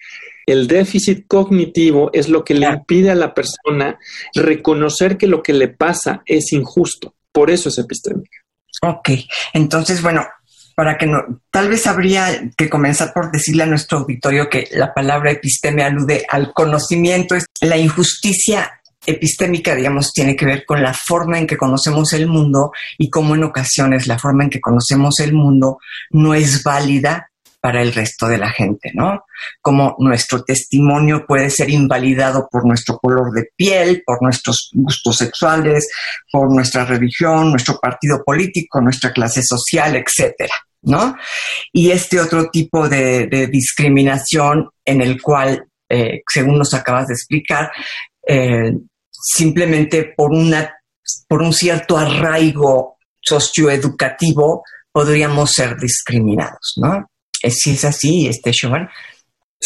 El 0.46 0.66
déficit 0.66 1.26
cognitivo 1.26 2.10
es 2.12 2.28
lo 2.28 2.44
que 2.44 2.54
le 2.54 2.66
impide 2.66 3.10
a 3.10 3.14
la 3.14 3.34
persona 3.34 3.98
reconocer 4.34 5.16
que 5.16 5.26
lo 5.26 5.42
que 5.42 5.52
le 5.52 5.68
pasa 5.68 6.22
es 6.26 6.52
injusto. 6.52 7.14
Por 7.32 7.50
eso 7.50 7.68
es 7.68 7.78
epistémica. 7.78 8.43
Ok, 8.82 9.10
entonces, 9.52 10.02
bueno, 10.02 10.26
para 10.74 10.98
que 10.98 11.06
no, 11.06 11.22
tal 11.50 11.68
vez 11.68 11.86
habría 11.86 12.50
que 12.56 12.68
comenzar 12.68 13.12
por 13.12 13.30
decirle 13.30 13.62
a 13.62 13.66
nuestro 13.66 13.98
auditorio 13.98 14.48
que 14.48 14.68
la 14.72 14.92
palabra 14.92 15.30
episteme 15.30 15.84
alude 15.84 16.26
al 16.28 16.52
conocimiento, 16.52 17.36
la 17.60 17.76
injusticia 17.76 18.80
epistémica, 19.06 19.74
digamos, 19.74 20.12
tiene 20.12 20.34
que 20.34 20.46
ver 20.46 20.64
con 20.64 20.82
la 20.82 20.94
forma 20.94 21.38
en 21.38 21.46
que 21.46 21.56
conocemos 21.56 22.12
el 22.12 22.26
mundo 22.26 22.72
y 22.98 23.10
cómo 23.10 23.34
en 23.34 23.44
ocasiones 23.44 24.06
la 24.06 24.18
forma 24.18 24.44
en 24.44 24.50
que 24.50 24.60
conocemos 24.60 25.20
el 25.20 25.34
mundo 25.34 25.78
no 26.10 26.34
es 26.34 26.62
válida 26.62 27.30
para 27.64 27.80
el 27.80 27.94
resto 27.94 28.28
de 28.28 28.36
la 28.36 28.50
gente, 28.50 28.90
¿no? 28.92 29.24
Como 29.62 29.96
nuestro 29.98 30.44
testimonio 30.44 31.24
puede 31.26 31.48
ser 31.48 31.70
invalidado 31.70 32.46
por 32.50 32.66
nuestro 32.66 32.98
color 32.98 33.32
de 33.32 33.48
piel, 33.56 34.02
por 34.04 34.22
nuestros 34.22 34.68
gustos 34.74 35.16
sexuales, 35.16 35.88
por 36.30 36.54
nuestra 36.54 36.84
religión, 36.84 37.48
nuestro 37.48 37.78
partido 37.80 38.22
político, 38.22 38.82
nuestra 38.82 39.14
clase 39.14 39.40
social, 39.42 39.96
etcétera, 39.96 40.52
¿no? 40.82 41.16
Y 41.72 41.90
este 41.90 42.20
otro 42.20 42.50
tipo 42.50 42.86
de, 42.86 43.48
discriminación 43.50 44.68
en 44.84 45.00
el 45.00 45.22
cual, 45.22 45.64
eh, 45.88 46.20
según 46.30 46.58
nos 46.58 46.74
acabas 46.74 47.06
de 47.06 47.14
explicar, 47.14 47.70
eh, 48.28 48.74
simplemente 49.10 50.12
por 50.14 50.32
una 50.32 50.70
por 51.26 51.40
un 51.40 51.54
cierto 51.54 51.96
arraigo 51.96 52.98
socioeducativo 53.22 54.64
podríamos 54.92 55.50
ser 55.50 55.78
discriminados, 55.78 56.74
¿no? 56.76 57.06
Si 57.50 57.72
es 57.72 57.84
así, 57.84 58.26
este 58.26 58.50
Chauvin. 58.52 58.88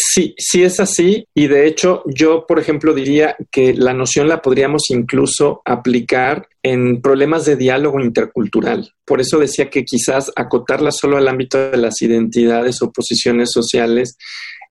Sí, 0.01 0.33
sí 0.37 0.63
es 0.63 0.79
así 0.79 1.25
y 1.35 1.47
de 1.47 1.67
hecho 1.67 2.03
yo, 2.05 2.45
por 2.47 2.57
ejemplo, 2.57 2.93
diría 2.93 3.35
que 3.51 3.73
la 3.73 3.93
noción 3.93 4.29
la 4.29 4.41
podríamos 4.41 4.89
incluso 4.91 5.61
aplicar 5.65 6.47
en 6.63 7.01
problemas 7.01 7.45
de 7.45 7.57
diálogo 7.57 7.99
intercultural. 7.99 8.93
Por 9.03 9.19
eso 9.19 9.39
decía 9.39 9.69
que 9.69 9.83
quizás 9.83 10.31
acotarla 10.37 10.91
solo 10.91 11.17
al 11.17 11.27
ámbito 11.27 11.71
de 11.71 11.77
las 11.77 12.01
identidades 12.01 12.81
o 12.81 12.93
posiciones 12.93 13.51
sociales 13.51 14.15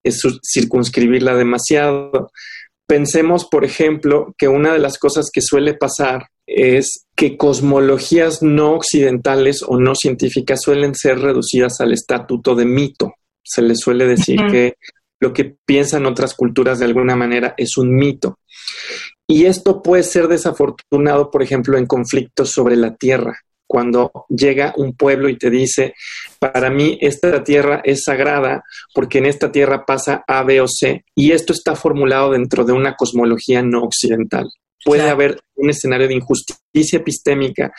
es 0.03 0.23
circunscribirla 0.51 1.35
demasiado. 1.35 2.31
Pensemos, 2.87 3.45
por 3.45 3.67
ejemplo, 3.67 4.35
que 4.39 4.49
una 4.49 4.73
de 4.73 4.79
las 4.79 4.99
cosas 4.99 5.29
que 5.31 5.43
suele 5.43 5.75
pasar 5.75 6.29
es 6.49 7.07
que 7.15 7.37
cosmologías 7.37 8.43
no 8.43 8.73
occidentales 8.73 9.63
o 9.67 9.79
no 9.79 9.95
científicas 9.95 10.63
suelen 10.63 10.95
ser 10.95 11.21
reducidas 11.21 11.81
al 11.81 11.93
estatuto 11.93 12.55
de 12.55 12.65
mito. 12.65 13.13
Se 13.45 13.61
les 13.61 13.79
suele 13.81 14.07
decir 14.07 14.41
que 14.51 14.75
lo 15.21 15.33
que 15.33 15.57
piensan 15.67 16.07
otras 16.07 16.35
culturas 16.35 16.79
de 16.79 16.87
alguna 16.87 17.17
manera 17.17 17.55
es 17.59 17.77
un 17.77 17.95
mito. 17.95 18.39
Y 19.27 19.45
esto 19.45 19.83
puede 19.83 20.05
ser 20.05 20.27
desafortunado, 20.27 21.31
por 21.31 21.43
ejemplo, 21.43 21.77
en 21.77 21.87
conflictos 21.87 22.51
sobre 22.51 22.77
la 22.77 22.95
tierra. 22.95 23.39
Cuando 23.67 24.11
llega 24.31 24.73
un 24.79 24.97
pueblo 24.97 25.29
y 25.29 25.37
te 25.37 25.51
dice, 25.51 25.93
para 26.39 26.71
mí 26.71 26.97
esta 27.03 27.45
tierra 27.45 27.83
es 27.85 28.05
sagrada 28.05 28.63
porque 28.95 29.19
en 29.19 29.27
esta 29.27 29.53
tierra 29.53 29.85
pasa 29.85 30.25
A, 30.27 30.43
B 30.45 30.63
o 30.63 30.67
C, 30.67 31.05
y 31.15 31.33
esto 31.33 31.53
está 31.53 31.77
formulado 31.77 32.31
dentro 32.33 32.65
de 32.65 32.73
una 32.73 32.95
cosmología 32.95 33.63
no 33.63 33.83
occidental 33.83 34.49
puede 34.85 35.09
haber 35.09 35.41
un 35.57 35.71
escenario 35.71 36.09
de 36.09 36.15
injusticia 36.15 36.99
epistémica 36.99 37.73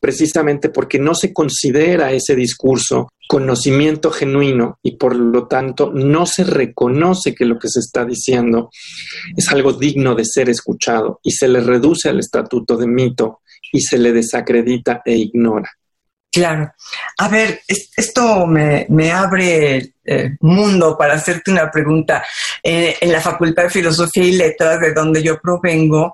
precisamente 0.00 0.70
porque 0.70 0.98
no 0.98 1.14
se 1.14 1.32
considera 1.32 2.12
ese 2.12 2.34
discurso 2.34 3.08
conocimiento 3.28 4.10
genuino 4.10 4.78
y 4.82 4.96
por 4.96 5.16
lo 5.16 5.46
tanto 5.46 5.90
no 5.92 6.26
se 6.26 6.44
reconoce 6.44 7.34
que 7.34 7.44
lo 7.44 7.58
que 7.58 7.68
se 7.68 7.80
está 7.80 8.04
diciendo 8.04 8.70
es 9.36 9.48
algo 9.48 9.72
digno 9.72 10.14
de 10.14 10.24
ser 10.24 10.48
escuchado 10.48 11.20
y 11.22 11.32
se 11.32 11.48
le 11.48 11.60
reduce 11.60 12.08
al 12.08 12.20
estatuto 12.20 12.76
de 12.76 12.86
mito 12.86 13.40
y 13.72 13.80
se 13.80 13.98
le 13.98 14.12
desacredita 14.12 15.02
e 15.04 15.16
ignora. 15.16 15.70
Claro. 16.36 16.70
A 17.16 17.28
ver, 17.28 17.62
esto 17.66 18.46
me, 18.46 19.10
abre 19.10 19.94
eh, 20.04 20.36
mundo 20.40 20.94
para 20.98 21.14
hacerte 21.14 21.50
una 21.50 21.70
pregunta. 21.70 22.22
Eh, 22.62 22.94
en 23.00 23.10
la 23.10 23.22
Facultad 23.22 23.62
de 23.62 23.70
Filosofía 23.70 24.24
y 24.24 24.32
Letras, 24.32 24.78
de 24.78 24.92
donde 24.92 25.22
yo 25.22 25.40
provengo, 25.40 26.12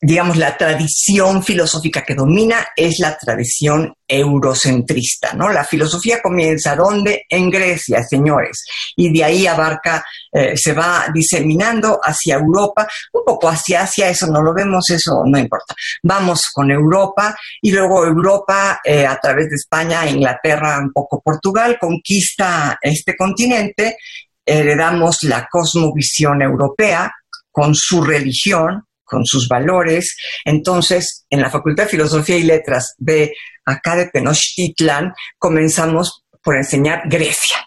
digamos, 0.00 0.36
la 0.36 0.56
tradición 0.56 1.42
filosófica 1.42 2.04
que 2.04 2.14
domina 2.14 2.68
es 2.76 2.98
la 2.98 3.16
tradición 3.16 3.94
eurocentrista, 4.06 5.32
¿no? 5.32 5.48
La 5.48 5.64
filosofía 5.64 6.20
comienza 6.20 6.76
¿dónde? 6.76 7.24
En 7.28 7.50
Grecia, 7.50 8.02
señores, 8.02 8.62
y 8.94 9.10
de 9.12 9.24
ahí 9.24 9.46
abarca, 9.46 10.04
eh, 10.30 10.56
se 10.56 10.74
va 10.74 11.06
diseminando 11.12 11.98
hacia 12.02 12.36
Europa, 12.36 12.86
un 13.12 13.24
poco 13.24 13.48
hacia 13.48 13.82
Asia, 13.82 14.10
eso 14.10 14.26
no 14.26 14.42
lo 14.42 14.52
vemos, 14.52 14.88
eso 14.90 15.22
no 15.24 15.38
importa. 15.38 15.74
Vamos 16.02 16.42
con 16.52 16.70
Europa 16.70 17.34
y 17.62 17.72
luego 17.72 18.04
Europa, 18.04 18.80
eh, 18.84 19.06
a 19.06 19.18
través 19.18 19.48
de 19.48 19.56
España, 19.56 20.06
Inglaterra, 20.06 20.78
un 20.78 20.92
poco 20.92 21.22
Portugal, 21.22 21.78
conquista 21.80 22.78
este 22.82 23.16
continente, 23.16 23.96
heredamos 24.44 25.22
la 25.22 25.48
cosmovisión 25.50 26.42
europea 26.42 27.10
con 27.50 27.74
su 27.74 28.04
religión, 28.04 28.85
con 29.06 29.24
sus 29.24 29.48
valores. 29.48 30.16
Entonces, 30.44 31.24
en 31.30 31.40
la 31.40 31.50
Facultad 31.50 31.84
de 31.84 31.90
Filosofía 31.90 32.36
y 32.36 32.42
Letras 32.42 32.94
de 32.98 33.32
acá 33.64 33.96
de 33.96 34.10
Tenochtitlan, 34.10 35.14
comenzamos 35.38 36.24
por 36.42 36.56
enseñar 36.56 37.02
Grecia. 37.06 37.66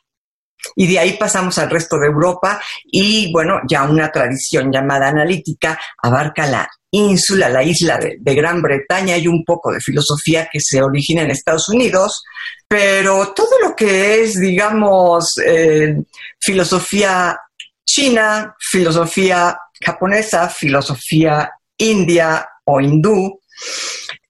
Y 0.75 0.87
de 0.87 0.99
ahí 0.99 1.17
pasamos 1.17 1.57
al 1.57 1.69
resto 1.69 1.97
de 1.97 2.07
Europa 2.07 2.61
y, 2.85 3.31
bueno, 3.31 3.61
ya 3.67 3.83
una 3.83 4.11
tradición 4.11 4.71
llamada 4.71 5.07
analítica 5.07 5.79
abarca 6.01 6.45
la 6.45 6.69
ínsula, 6.91 7.49
la 7.49 7.63
isla 7.63 7.97
de, 7.97 8.35
Gran 8.35 8.61
Bretaña 8.61 9.17
y 9.17 9.27
un 9.27 9.43
poco 9.45 9.71
de 9.71 9.79
filosofía 9.79 10.49
que 10.51 10.59
se 10.59 10.81
origina 10.81 11.21
en 11.21 11.31
Estados 11.31 11.69
Unidos, 11.69 12.23
pero 12.67 13.33
todo 13.33 13.59
lo 13.61 13.75
que 13.75 14.21
es, 14.21 14.39
digamos, 14.39 15.37
eh, 15.45 15.95
filosofía 16.39 17.39
china, 17.85 18.55
filosofía 18.59 19.57
japonesa, 19.83 20.49
filosofía 20.49 21.49
india 21.77 22.47
o 22.65 22.81
hindú, 22.81 23.39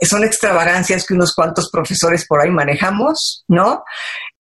son 0.02 0.24
extravagancias 0.24 1.06
que 1.06 1.14
unos 1.14 1.34
cuantos 1.34 1.70
profesores 1.70 2.26
por 2.28 2.42
ahí 2.42 2.50
manejamos, 2.50 3.44
¿no? 3.48 3.84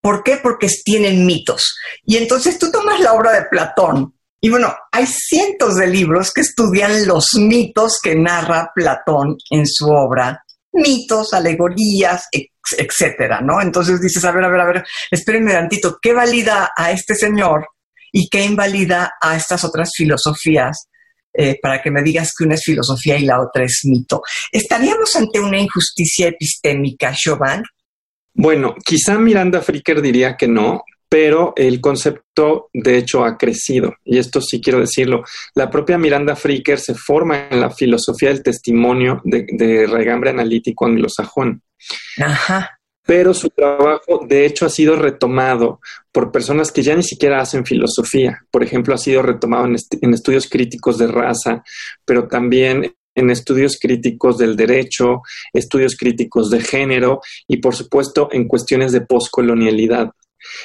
¿Por 0.01 0.23
qué? 0.23 0.37
Porque 0.37 0.67
tienen 0.83 1.25
mitos. 1.25 1.75
Y 2.05 2.17
entonces 2.17 2.57
tú 2.57 2.71
tomas 2.71 2.99
la 2.99 3.13
obra 3.13 3.33
de 3.33 3.45
Platón. 3.49 4.15
Y 4.41 4.49
bueno, 4.49 4.73
hay 4.91 5.05
cientos 5.05 5.75
de 5.75 5.87
libros 5.87 6.31
que 6.31 6.41
estudian 6.41 7.05
los 7.05 7.33
mitos 7.35 7.99
que 8.01 8.15
narra 8.15 8.71
Platón 8.73 9.35
en 9.49 9.67
su 9.67 9.87
obra. 9.89 10.41
Mitos, 10.71 11.33
alegorías, 11.33 12.27
etcétera, 12.77 13.41
¿no? 13.41 13.61
Entonces 13.61 13.99
dices, 13.99 14.23
a 14.23 14.31
ver, 14.31 14.45
a 14.45 14.49
ver, 14.49 14.59
a 14.61 14.65
ver, 14.65 14.85
espérenme 15.11 15.51
tantito, 15.51 15.97
¿qué 16.01 16.13
valida 16.13 16.71
a 16.75 16.91
este 16.91 17.15
señor 17.15 17.67
y 18.11 18.29
qué 18.29 18.43
invalida 18.43 19.13
a 19.21 19.35
estas 19.35 19.63
otras 19.65 19.91
filosofías 19.95 20.88
eh, 21.33 21.57
para 21.61 21.81
que 21.81 21.91
me 21.91 22.01
digas 22.01 22.33
que 22.37 22.43
una 22.43 22.55
es 22.55 22.63
filosofía 22.63 23.17
y 23.17 23.25
la 23.25 23.41
otra 23.41 23.63
es 23.63 23.81
mito. 23.83 24.21
¿Estaríamos 24.51 25.15
ante 25.15 25.39
una 25.39 25.59
injusticia 25.59 26.27
epistémica, 26.27 27.13
Chauvin? 27.15 27.63
Bueno, 28.33 28.75
quizá 28.83 29.17
Miranda 29.17 29.61
Fricker 29.61 30.01
diría 30.01 30.37
que 30.37 30.47
no, 30.47 30.83
pero 31.09 31.53
el 31.55 31.81
concepto 31.81 32.69
de 32.73 32.97
hecho 32.97 33.25
ha 33.25 33.37
crecido. 33.37 33.95
Y 34.05 34.17
esto 34.17 34.41
sí 34.41 34.61
quiero 34.61 34.79
decirlo. 34.79 35.23
La 35.55 35.69
propia 35.69 35.97
Miranda 35.97 36.35
Fricker 36.35 36.79
se 36.79 36.93
forma 36.95 37.47
en 37.49 37.59
la 37.59 37.69
filosofía 37.69 38.29
del 38.29 38.43
testimonio 38.43 39.21
de, 39.23 39.45
de 39.51 39.87
regambre 39.87 40.29
analítico 40.29 40.85
anglosajón. 40.85 41.61
Ajá 42.17 42.78
pero 43.09 43.33
su 43.33 43.49
trabajo 43.49 44.23
de 44.27 44.45
hecho 44.45 44.67
ha 44.67 44.69
sido 44.69 44.95
retomado 44.95 45.79
por 46.11 46.31
personas 46.31 46.71
que 46.71 46.83
ya 46.83 46.95
ni 46.95 47.01
siquiera 47.01 47.41
hacen 47.41 47.65
filosofía. 47.65 48.45
Por 48.51 48.63
ejemplo, 48.63 48.93
ha 48.93 48.99
sido 48.99 49.23
retomado 49.23 49.65
en, 49.65 50.13
estudios 50.13 50.47
críticos 50.47 50.99
de 50.99 51.07
raza, 51.07 51.63
pero 52.05 52.27
también 52.27 52.93
en 53.15 53.29
estudios 53.31 53.79
críticos 53.81 54.37
del 54.37 54.55
derecho, 54.55 55.23
estudios 55.51 55.97
críticos 55.97 56.51
de 56.51 56.61
género 56.61 57.21
y, 57.47 57.57
por 57.57 57.75
supuesto, 57.75 58.29
en 58.31 58.47
cuestiones 58.47 58.91
de 58.91 59.01
poscolonialidad. 59.01 60.11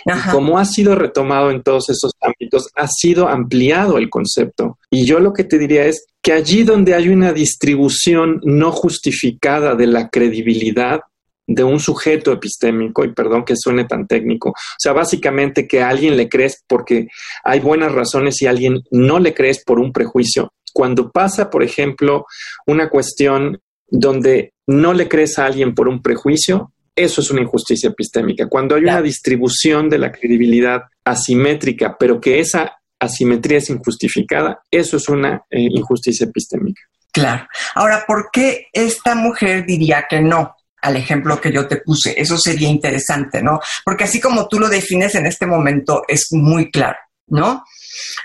Y 0.04 0.30
como 0.30 0.58
ha 0.58 0.66
sido 0.66 0.94
retomado 0.96 1.50
en 1.50 1.62
todos 1.62 1.88
esos 1.88 2.12
ámbitos, 2.20 2.68
ha 2.74 2.88
sido 2.88 3.26
ampliado 3.26 3.96
el 3.96 4.10
concepto. 4.10 4.78
Y 4.90 5.06
yo 5.06 5.18
lo 5.18 5.32
que 5.32 5.44
te 5.44 5.58
diría 5.58 5.86
es 5.86 6.04
que 6.20 6.34
allí 6.34 6.62
donde 6.62 6.94
hay 6.94 7.08
una 7.08 7.32
distribución 7.32 8.42
no 8.44 8.70
justificada 8.70 9.74
de 9.76 9.86
la 9.86 10.10
credibilidad, 10.10 11.00
de 11.46 11.64
un 11.64 11.80
sujeto 11.80 12.32
epistémico, 12.32 13.04
y 13.04 13.12
perdón 13.12 13.44
que 13.44 13.56
suene 13.56 13.84
tan 13.84 14.06
técnico, 14.06 14.50
o 14.50 14.78
sea, 14.78 14.92
básicamente 14.92 15.68
que 15.68 15.82
a 15.82 15.88
alguien 15.88 16.16
le 16.16 16.28
crees 16.28 16.62
porque 16.66 17.08
hay 17.42 17.60
buenas 17.60 17.92
razones 17.92 18.40
y 18.40 18.46
a 18.46 18.50
alguien 18.50 18.82
no 18.90 19.18
le 19.18 19.34
crees 19.34 19.62
por 19.64 19.78
un 19.78 19.92
prejuicio. 19.92 20.52
Cuando 20.72 21.10
pasa, 21.10 21.50
por 21.50 21.62
ejemplo, 21.62 22.26
una 22.66 22.88
cuestión 22.88 23.60
donde 23.88 24.54
no 24.66 24.92
le 24.92 25.08
crees 25.08 25.38
a 25.38 25.46
alguien 25.46 25.74
por 25.74 25.88
un 25.88 26.02
prejuicio, 26.02 26.72
eso 26.96 27.20
es 27.20 27.30
una 27.30 27.42
injusticia 27.42 27.90
epistémica. 27.90 28.48
Cuando 28.48 28.74
hay 28.74 28.82
una 28.82 29.02
distribución 29.02 29.88
de 29.88 29.98
la 29.98 30.12
credibilidad 30.12 30.82
asimétrica, 31.04 31.96
pero 31.98 32.20
que 32.20 32.40
esa 32.40 32.76
asimetría 32.98 33.58
es 33.58 33.70
injustificada, 33.70 34.62
eso 34.70 34.96
es 34.96 35.08
una 35.08 35.44
eh, 35.50 35.68
injusticia 35.70 36.26
epistémica. 36.26 36.82
Claro. 37.12 37.46
Ahora, 37.74 38.04
¿por 38.06 38.30
qué 38.32 38.66
esta 38.72 39.14
mujer 39.14 39.66
diría 39.66 40.06
que 40.08 40.20
no? 40.20 40.56
Al 40.84 40.96
ejemplo 40.96 41.40
que 41.40 41.50
yo 41.50 41.66
te 41.66 41.78
puse. 41.78 42.14
Eso 42.16 42.36
sería 42.38 42.68
interesante, 42.68 43.42
¿no? 43.42 43.58
Porque 43.84 44.04
así 44.04 44.20
como 44.20 44.46
tú 44.46 44.58
lo 44.58 44.68
defines 44.68 45.14
en 45.14 45.26
este 45.26 45.46
momento, 45.46 46.02
es 46.06 46.28
muy 46.30 46.70
claro, 46.70 46.98
¿no? 47.28 47.64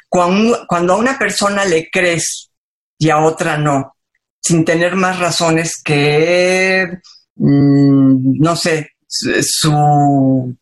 Cuando, 0.10 0.68
a 0.70 0.98
una 0.98 1.18
persona 1.18 1.64
le 1.64 1.90
crees 1.90 2.50
y 2.98 3.10
a 3.10 3.20
otra 3.20 3.58
no, 3.58 3.96
sin 4.42 4.66
tener 4.66 4.96
más 4.96 5.20
razones 5.20 5.82
que, 5.84 7.00
mm, 7.36 8.42
no 8.42 8.56
sé, 8.58 8.92
su 9.08 10.56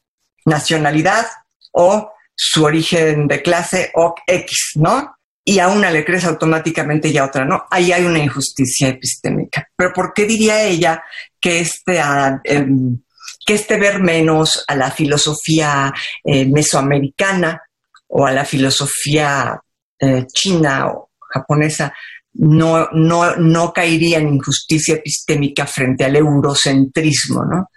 nacionalidad 0.46 1.26
o 1.72 2.12
su 2.36 2.64
origen 2.64 3.28
de 3.28 3.42
clase 3.42 3.92
o 3.96 4.14
X, 4.28 4.74
¿no? 4.76 5.16
Y 5.44 5.60
a 5.60 5.70
una 5.70 5.90
le 5.90 6.04
crees 6.04 6.26
automáticamente 6.26 7.08
y 7.08 7.18
a 7.18 7.26
otra 7.26 7.46
no. 7.46 7.66
Ahí 7.72 7.92
hay 7.92 8.04
una 8.04 8.20
injusticia 8.20 8.90
epistémica. 8.90 9.66
Pero 9.76 9.94
¿por 9.94 10.14
qué 10.14 10.26
diría 10.26 10.62
ella 10.64 11.02
que 11.48 11.60
este, 11.62 12.00
ah, 12.00 12.42
em, 12.44 13.00
que 13.46 13.54
este 13.54 13.80
ver 13.80 14.02
menos 14.02 14.66
a 14.68 14.76
la 14.76 14.92
filosofía 14.92 15.94
eh, 16.22 16.46
mesoamericana 16.46 17.62
o 18.08 18.26
a 18.26 18.34
la 18.34 18.44
filosofía 18.44 19.58
eh, 19.98 20.26
china 20.28 20.88
o 20.88 21.12
japonesa 21.34 21.94
no, 22.34 22.90
no, 22.92 23.38
no 23.38 23.72
caería 23.72 24.18
en 24.18 24.34
injusticia 24.34 24.96
epistémica 24.96 25.66
frente 25.66 26.04
al 26.04 26.18
eurocentrismo, 26.18 27.46
¿no? 27.46 27.70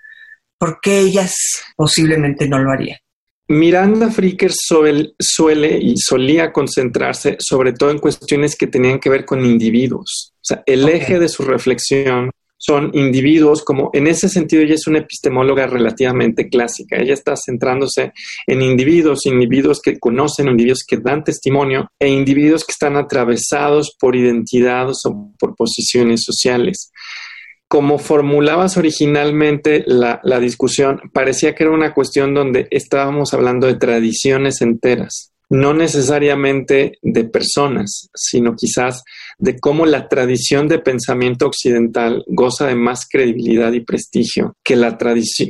Porque 0.59 0.99
ellas 0.99 1.33
posiblemente 1.77 2.49
no 2.49 2.59
lo 2.59 2.73
harían. 2.73 2.99
Miranda 3.47 4.11
Fricker 4.11 4.53
suele, 4.53 5.79
y 5.81 5.95
solía 5.97 6.53
concentrarse 6.53 7.37
sobre 7.39 7.73
todo 7.73 7.91
en 7.91 7.99
cuestiones 8.01 8.57
que 8.57 8.67
tenían 8.67 8.99
que 8.99 9.11
ver 9.11 9.25
con 9.25 9.45
individuos. 9.45 10.33
O 10.35 10.45
sea, 10.45 10.63
el 10.67 10.89
eje 10.89 11.21
de 11.21 11.29
su 11.29 11.45
reflexión 11.45 12.31
son 12.63 12.91
individuos, 12.93 13.65
como 13.65 13.89
en 13.95 14.07
ese 14.07 14.29
sentido 14.29 14.63
ella 14.63 14.75
es 14.75 14.87
una 14.87 14.99
epistemóloga 14.99 15.67
relativamente 15.67 16.51
clásica. 16.51 16.97
Ella 16.97 17.15
está 17.15 17.35
centrándose 17.35 18.13
en 18.47 18.61
individuos, 18.61 19.25
individuos 19.25 19.81
que 19.81 19.99
conocen, 19.99 20.49
individuos 20.49 20.85
que 20.87 20.99
dan 20.99 21.25
testimonio 21.25 21.91
e 21.99 22.09
individuos 22.09 22.67
que 22.67 22.73
están 22.73 22.97
atravesados 22.97 23.97
por 23.99 24.15
identidades 24.15 24.99
o 25.07 25.33
por 25.39 25.57
posiciones 25.57 26.21
sociales. 26.23 26.93
Como 27.67 27.99
formulabas 27.99 28.77
originalmente 28.77 29.83
la, 29.87 30.21
la 30.23 30.39
discusión, 30.39 31.01
parecía 31.15 31.55
que 31.55 31.63
era 31.63 31.73
una 31.73 31.95
cuestión 31.95 32.35
donde 32.35 32.69
estábamos 32.71 33.33
hablando 33.33 33.69
de 33.69 33.77
tradiciones 33.77 34.61
enteras 34.61 35.31
no 35.51 35.75
necesariamente 35.75 36.99
de 37.03 37.25
personas, 37.25 38.09
sino 38.15 38.55
quizás 38.55 39.03
de 39.41 39.59
cómo 39.59 39.87
la 39.87 40.09
tradición 40.09 40.69
de 40.69 40.79
pensamiento 40.79 41.47
occidental 41.47 42.23
goza 42.27 42.67
de 42.67 42.75
más 42.75 43.09
credibilidad 43.09 43.73
y 43.73 43.81
prestigio 43.81 44.55
que, 44.63 44.77
la 44.77 44.99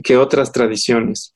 que 0.02 0.16
otras 0.16 0.52
tradiciones. 0.52 1.34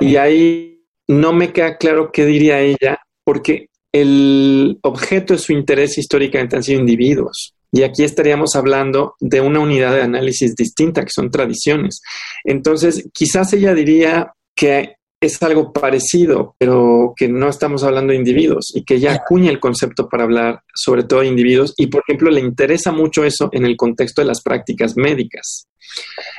Y 0.00 0.16
ahí 0.16 0.82
no 1.06 1.32
me 1.32 1.52
queda 1.52 1.76
claro 1.78 2.10
qué 2.12 2.26
diría 2.26 2.60
ella, 2.60 2.98
porque 3.24 3.68
el 3.92 4.78
objeto 4.82 5.34
de 5.34 5.38
su 5.38 5.52
interés 5.52 5.96
históricamente 5.98 6.56
han 6.56 6.64
sido 6.64 6.80
individuos. 6.80 7.54
Y 7.70 7.82
aquí 7.82 8.02
estaríamos 8.02 8.56
hablando 8.56 9.14
de 9.20 9.40
una 9.40 9.60
unidad 9.60 9.94
de 9.94 10.02
análisis 10.02 10.56
distinta, 10.56 11.04
que 11.04 11.10
son 11.14 11.30
tradiciones. 11.30 12.00
Entonces, 12.44 13.08
quizás 13.12 13.52
ella 13.52 13.72
diría 13.72 14.32
que 14.56 14.96
es 15.20 15.42
algo 15.42 15.72
parecido, 15.72 16.54
pero 16.58 17.12
que 17.16 17.28
no 17.28 17.48
estamos 17.48 17.82
hablando 17.82 18.12
de 18.12 18.18
individuos 18.18 18.72
y 18.74 18.84
que 18.84 19.00
ya 19.00 19.14
acuña 19.14 19.50
el 19.50 19.58
concepto 19.58 20.08
para 20.08 20.24
hablar 20.24 20.62
sobre 20.74 21.02
todo 21.02 21.20
de 21.20 21.26
individuos 21.26 21.74
y, 21.76 21.88
por 21.88 22.02
ejemplo, 22.06 22.30
le 22.30 22.40
interesa 22.40 22.92
mucho 22.92 23.24
eso 23.24 23.48
en 23.52 23.64
el 23.64 23.76
contexto 23.76 24.22
de 24.22 24.28
las 24.28 24.42
prácticas 24.42 24.96
médicas. 24.96 25.68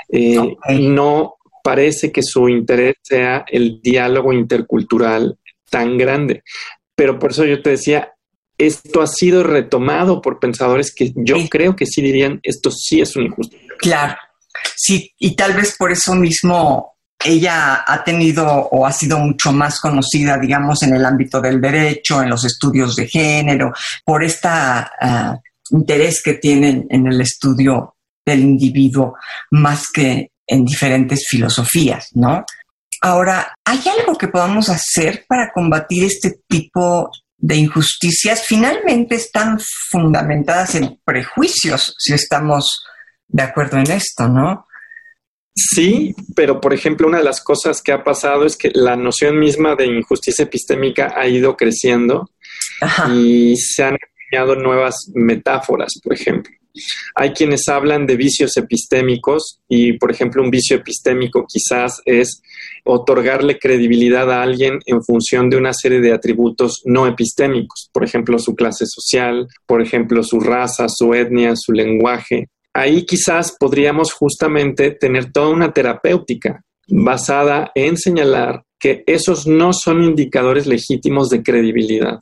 Eh, 0.09 0.55
no 0.79 1.35
parece 1.61 2.11
que 2.11 2.23
su 2.23 2.47
interés 2.47 2.95
sea 3.01 3.43
el 3.49 3.81
diálogo 3.81 4.31
intercultural 4.31 5.37
tan 5.69 5.97
grande, 5.97 6.43
pero 6.95 7.19
por 7.19 7.31
eso 7.31 7.45
yo 7.45 7.61
te 7.61 7.71
decía, 7.71 8.13
esto 8.57 9.01
ha 9.01 9.07
sido 9.07 9.43
retomado 9.43 10.21
por 10.21 10.39
pensadores 10.39 10.93
que 10.95 11.11
yo 11.15 11.35
creo 11.49 11.75
que 11.75 11.85
sí 11.85 12.01
dirían, 12.01 12.39
esto 12.43 12.71
sí 12.71 13.01
es 13.01 13.15
un 13.17 13.25
injusto. 13.25 13.57
Claro, 13.77 14.15
sí, 14.75 15.11
y 15.19 15.35
tal 15.35 15.53
vez 15.53 15.75
por 15.77 15.91
eso 15.91 16.15
mismo 16.15 16.98
ella 17.23 17.83
ha 17.85 18.03
tenido 18.03 18.47
o 18.47 18.85
ha 18.85 18.91
sido 18.91 19.19
mucho 19.19 19.51
más 19.51 19.79
conocida, 19.79 20.37
digamos, 20.37 20.83
en 20.83 20.95
el 20.95 21.05
ámbito 21.05 21.41
del 21.41 21.59
derecho, 21.59 22.21
en 22.21 22.29
los 22.29 22.45
estudios 22.45 22.95
de 22.95 23.07
género, 23.07 23.73
por 24.05 24.23
este 24.23 24.49
interés 25.71 26.21
que 26.23 26.33
tienen 26.35 26.87
en 26.89 27.07
el 27.07 27.21
estudio 27.21 27.95
del 28.25 28.39
individuo 28.39 29.15
más 29.51 29.85
que 29.93 30.31
en 30.47 30.65
diferentes 30.65 31.25
filosofías, 31.27 32.07
¿no? 32.13 32.43
Ahora, 33.01 33.53
¿hay 33.63 33.81
algo 33.99 34.17
que 34.17 34.27
podamos 34.27 34.69
hacer 34.69 35.25
para 35.27 35.51
combatir 35.53 36.05
este 36.05 36.41
tipo 36.47 37.09
de 37.37 37.55
injusticias? 37.55 38.43
Finalmente 38.45 39.15
están 39.15 39.59
fundamentadas 39.89 40.75
en 40.75 40.99
prejuicios, 41.05 41.95
si 41.97 42.13
estamos 42.13 42.83
de 43.27 43.43
acuerdo 43.43 43.77
en 43.77 43.91
esto, 43.91 44.27
¿no? 44.27 44.65
Sí, 45.61 46.15
pero 46.35 46.61
por 46.61 46.73
ejemplo, 46.73 47.07
una 47.07 47.17
de 47.17 47.23
las 47.23 47.41
cosas 47.43 47.81
que 47.81 47.91
ha 47.91 48.03
pasado 48.03 48.45
es 48.45 48.55
que 48.55 48.71
la 48.73 48.95
noción 48.95 49.37
misma 49.39 49.75
de 49.75 49.87
injusticia 49.87 50.43
epistémica 50.43 51.13
ha 51.15 51.27
ido 51.27 51.57
creciendo 51.57 52.29
y 53.13 53.55
se 53.57 53.83
han 53.83 53.95
acuñado 53.95 54.55
nuevas 54.55 54.95
metáforas, 55.13 55.93
por 56.01 56.13
ejemplo. 56.13 56.53
Hay 57.15 57.31
quienes 57.31 57.67
hablan 57.67 58.05
de 58.05 58.15
vicios 58.15 58.55
epistémicos 58.55 59.59
y, 59.67 59.93
por 59.93 60.11
ejemplo, 60.11 60.41
un 60.41 60.51
vicio 60.51 60.77
epistémico 60.77 61.45
quizás 61.51 62.01
es 62.05 62.41
otorgarle 62.85 63.59
credibilidad 63.59 64.31
a 64.31 64.41
alguien 64.41 64.79
en 64.85 65.03
función 65.03 65.49
de 65.49 65.57
una 65.57 65.73
serie 65.73 65.99
de 65.99 66.13
atributos 66.13 66.81
no 66.85 67.07
epistémicos, 67.07 67.89
por 67.91 68.05
ejemplo, 68.05 68.39
su 68.39 68.55
clase 68.55 68.85
social, 68.87 69.47
por 69.65 69.81
ejemplo, 69.81 70.23
su 70.23 70.39
raza, 70.39 70.87
su 70.87 71.13
etnia, 71.13 71.55
su 71.55 71.73
lenguaje, 71.73 72.47
ahí 72.73 73.05
quizás 73.05 73.55
podríamos 73.59 74.13
justamente 74.13 74.91
tener 74.91 75.31
toda 75.31 75.49
una 75.49 75.71
terapéutica 75.73 76.63
basada 76.87 77.71
en 77.75 77.97
señalar 77.97 78.63
que 78.79 79.03
esos 79.05 79.45
no 79.45 79.73
son 79.73 80.03
indicadores 80.03 80.65
legítimos 80.65 81.29
de 81.29 81.43
credibilidad. 81.43 82.19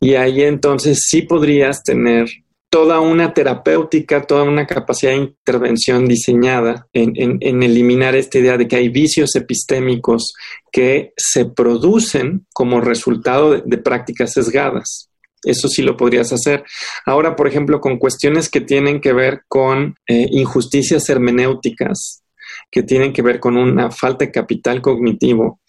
Y 0.00 0.14
ahí 0.14 0.42
entonces 0.42 1.06
sí 1.08 1.22
podrías 1.22 1.82
tener 1.82 2.28
toda 2.70 3.00
una 3.00 3.34
terapéutica, 3.34 4.22
toda 4.22 4.44
una 4.44 4.66
capacidad 4.66 5.12
de 5.12 5.34
intervención 5.34 6.06
diseñada 6.06 6.86
en, 6.92 7.62
eliminar 7.62 8.14
esta 8.14 8.38
idea 8.38 8.56
de 8.56 8.68
que 8.68 8.76
hay 8.76 8.88
vicios 8.88 9.34
epistémicos 9.34 10.32
que 10.70 11.12
se 11.16 11.46
producen 11.46 12.46
como 12.54 12.80
resultado 12.80 13.60
de 13.60 13.78
prácticas 13.78 14.32
sesgadas. 14.32 15.09
Eso 15.42 15.68
sí 15.68 15.82
lo 15.82 15.96
podrías 15.96 16.32
hacer. 16.32 16.64
Ahora, 17.06 17.36
por 17.36 17.48
ejemplo, 17.48 17.80
con 17.80 17.98
cuestiones 17.98 18.48
que 18.48 18.60
tienen 18.60 19.00
que 19.00 19.12
ver 19.12 19.42
con 19.48 19.96
eh, 20.06 20.26
injusticias 20.30 21.08
hermenéuticas, 21.08 22.22
que 22.70 22.82
tienen 22.82 23.12
que 23.12 23.22
ver 23.22 23.40
con 23.40 23.56
una 23.56 23.90
falta 23.90 24.24
de 24.24 24.32
capital 24.32 24.82
cognitivo, 24.82 25.60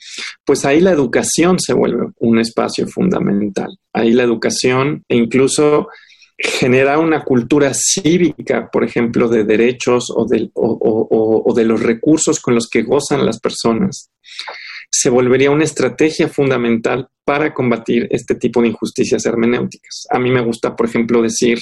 pues 0.45 0.65
ahí 0.65 0.81
la 0.81 0.91
educación 0.91 1.59
se 1.59 1.73
vuelve 1.73 2.07
un 2.19 2.39
espacio 2.39 2.87
fundamental. 2.87 3.77
Ahí 3.93 4.11
la 4.11 4.23
educación 4.23 5.03
e 5.07 5.15
incluso 5.15 5.87
genera 6.37 6.97
una 6.97 7.23
cultura 7.23 7.71
cívica, 7.73 8.69
por 8.71 8.83
ejemplo, 8.83 9.29
de 9.29 9.43
derechos 9.43 10.11
o 10.13 10.25
de 10.25 11.65
los 11.65 11.83
recursos 11.83 12.39
con 12.39 12.55
los 12.55 12.67
que 12.67 12.81
gozan 12.81 13.25
las 13.25 13.39
personas 13.39 14.11
se 14.91 15.09
volvería 15.09 15.51
una 15.51 15.63
estrategia 15.63 16.27
fundamental 16.27 17.07
para 17.23 17.53
combatir 17.53 18.07
este 18.11 18.35
tipo 18.35 18.61
de 18.61 18.69
injusticias 18.69 19.25
hermenéuticas. 19.25 20.05
A 20.09 20.19
mí 20.19 20.29
me 20.29 20.41
gusta, 20.41 20.75
por 20.75 20.87
ejemplo, 20.87 21.21
decir, 21.21 21.59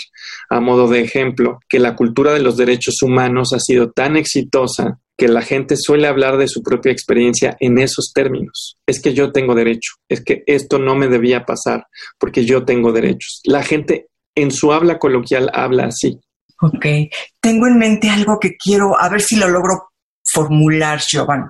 a 0.50 0.60
modo 0.60 0.88
de 0.88 1.02
ejemplo, 1.02 1.60
que 1.70 1.80
la 1.80 1.96
cultura 1.96 2.34
de 2.34 2.40
los 2.40 2.58
derechos 2.58 3.02
humanos 3.04 3.54
ha 3.54 3.60
sido 3.60 3.92
tan 3.92 4.18
exitosa 4.18 5.00
que 5.16 5.28
la 5.28 5.42
gente 5.42 5.76
suele 5.78 6.08
hablar 6.08 6.38
de 6.38 6.48
su 6.48 6.64
propia 6.64 6.92
experiencia 6.92 7.56
en 7.60 7.78
esos 7.78 8.14
términos. 8.14 8.78
Es 8.88 9.02
que 9.02 9.14
yo 9.14 9.32
tengo 9.32 9.54
derecho, 9.54 9.94
es 10.08 10.24
que 10.24 10.44
esto 10.48 10.80
no 10.80 10.96
me 10.96 11.08
debía 11.08 11.46
pasar 11.46 11.86
porque 12.18 12.46
yo 12.46 12.66
tengo 12.66 12.92
derechos. 12.92 13.42
La 13.44 13.62
gente 13.62 14.08
en 14.34 14.50
su 14.52 14.72
habla 14.72 14.98
coloquial 14.98 15.52
habla 15.54 15.86
así. 15.86 16.20
Ok, 16.62 16.86
tengo 17.42 17.68
en 17.68 17.78
mente 17.78 18.10
algo 18.10 18.40
que 18.40 18.56
quiero, 18.56 19.00
a 19.00 19.08
ver 19.10 19.22
si 19.22 19.36
lo 19.36 19.48
logro 19.50 19.90
formular, 20.34 21.00
Giovanni. 21.06 21.46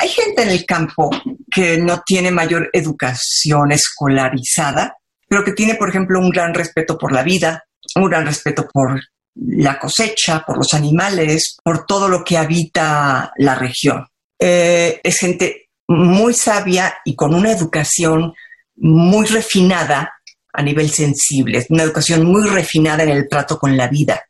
Hay 0.00 0.08
gente 0.08 0.42
en 0.42 0.50
el 0.50 0.64
campo 0.64 1.10
que 1.50 1.78
no 1.78 2.02
tiene 2.06 2.30
mayor 2.30 2.70
educación 2.72 3.72
escolarizada, 3.72 4.96
pero 5.28 5.44
que 5.44 5.52
tiene, 5.52 5.74
por 5.74 5.88
ejemplo, 5.88 6.20
un 6.20 6.30
gran 6.30 6.54
respeto 6.54 6.96
por 6.96 7.12
la 7.12 7.24
vida, 7.24 7.64
un 7.96 8.08
gran 8.08 8.24
respeto 8.24 8.66
por 8.72 9.00
la 9.34 9.78
cosecha, 9.78 10.44
por 10.46 10.56
los 10.56 10.72
animales, 10.72 11.56
por 11.64 11.84
todo 11.84 12.08
lo 12.08 12.22
que 12.22 12.36
habita 12.36 13.32
la 13.38 13.54
región. 13.56 14.06
Eh, 14.38 15.00
es 15.02 15.18
gente 15.18 15.70
muy 15.88 16.32
sabia 16.32 16.98
y 17.04 17.16
con 17.16 17.34
una 17.34 17.50
educación 17.50 18.32
muy 18.76 19.26
refinada 19.26 20.12
a 20.52 20.62
nivel 20.62 20.90
sensible, 20.90 21.66
una 21.70 21.82
educación 21.82 22.24
muy 22.24 22.48
refinada 22.48 23.02
en 23.02 23.10
el 23.10 23.28
trato 23.28 23.58
con 23.58 23.76
la 23.76 23.88
vida, 23.88 24.22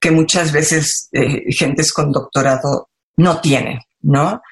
que 0.00 0.10
muchas 0.10 0.52
veces 0.52 1.08
eh, 1.12 1.42
gentes 1.52 1.92
con 1.92 2.12
doctorado 2.12 2.90
no 3.16 3.40
tiene, 3.40 3.86
¿no? 4.02 4.42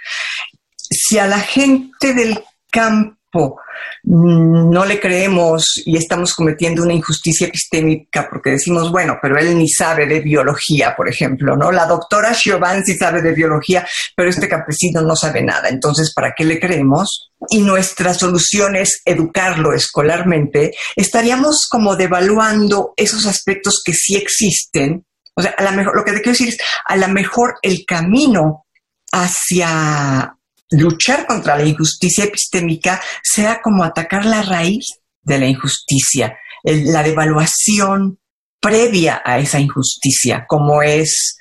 Si 0.90 1.18
a 1.18 1.26
la 1.26 1.40
gente 1.40 2.14
del 2.14 2.42
campo 2.70 3.60
mm, 4.02 4.70
no 4.70 4.84
le 4.84 5.00
creemos 5.00 5.82
y 5.84 5.96
estamos 5.96 6.34
cometiendo 6.34 6.82
una 6.82 6.94
injusticia 6.94 7.46
epistémica 7.46 8.28
porque 8.28 8.50
decimos, 8.50 8.90
bueno, 8.90 9.18
pero 9.22 9.38
él 9.38 9.56
ni 9.56 9.68
sabe 9.68 10.06
de 10.06 10.20
biología, 10.20 10.94
por 10.96 11.08
ejemplo, 11.08 11.56
¿no? 11.56 11.70
La 11.70 11.86
doctora 11.86 12.32
Giovanni 12.32 12.82
sí 12.84 12.96
sabe 12.96 13.22
de 13.22 13.32
biología, 13.32 13.86
pero 14.16 14.28
este 14.28 14.48
campesino 14.48 15.02
no 15.02 15.16
sabe 15.16 15.42
nada. 15.42 15.68
Entonces, 15.68 16.12
¿para 16.14 16.32
qué 16.36 16.44
le 16.44 16.60
creemos? 16.60 17.30
Y 17.48 17.60
nuestra 17.60 18.14
solución 18.14 18.76
es 18.76 19.00
educarlo 19.04 19.72
escolarmente, 19.72 20.72
estaríamos 20.96 21.66
como 21.70 21.96
devaluando 21.96 22.92
esos 22.96 23.26
aspectos 23.26 23.82
que 23.84 23.92
sí 23.92 24.16
existen. 24.16 25.04
O 25.36 25.42
sea, 25.42 25.54
a 25.56 25.64
lo 25.64 25.72
mejor, 25.72 25.96
lo 25.96 26.04
que 26.04 26.12
te 26.12 26.18
quiero 26.18 26.32
decir 26.32 26.48
es, 26.48 26.58
a 26.84 26.96
lo 26.96 27.08
mejor 27.08 27.56
el 27.62 27.84
camino 27.86 28.64
hacia 29.12 30.36
luchar 30.78 31.26
contra 31.26 31.56
la 31.56 31.64
injusticia 31.64 32.24
epistémica 32.24 33.00
sea 33.22 33.60
como 33.62 33.84
atacar 33.84 34.24
la 34.24 34.42
raíz 34.42 34.86
de 35.22 35.38
la 35.38 35.46
injusticia, 35.46 36.38
la 36.64 37.02
devaluación 37.02 38.18
previa 38.60 39.22
a 39.24 39.38
esa 39.38 39.60
injusticia, 39.60 40.46
como 40.46 40.82
es 40.82 41.36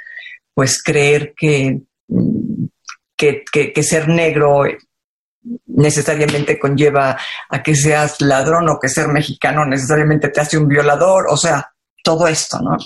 pues 0.53 0.81
creer 0.83 1.33
que, 1.35 1.81
que, 3.17 3.43
que, 3.51 3.83
ser 3.83 4.07
negro 4.07 4.63
necesariamente 5.65 6.59
conlleva 6.59 7.17
a 7.49 7.63
que 7.63 7.75
seas 7.75 8.21
ladrón 8.21 8.69
o 8.69 8.79
que 8.79 8.89
ser 8.89 9.07
mexicano 9.07 9.65
necesariamente 9.65 10.29
te 10.29 10.41
hace 10.41 10.57
un 10.57 10.67
violador, 10.67 11.25
o 11.29 11.37
sea, 11.37 11.71
todo 12.03 12.27
esto, 12.27 12.59
¿no? 12.59 12.77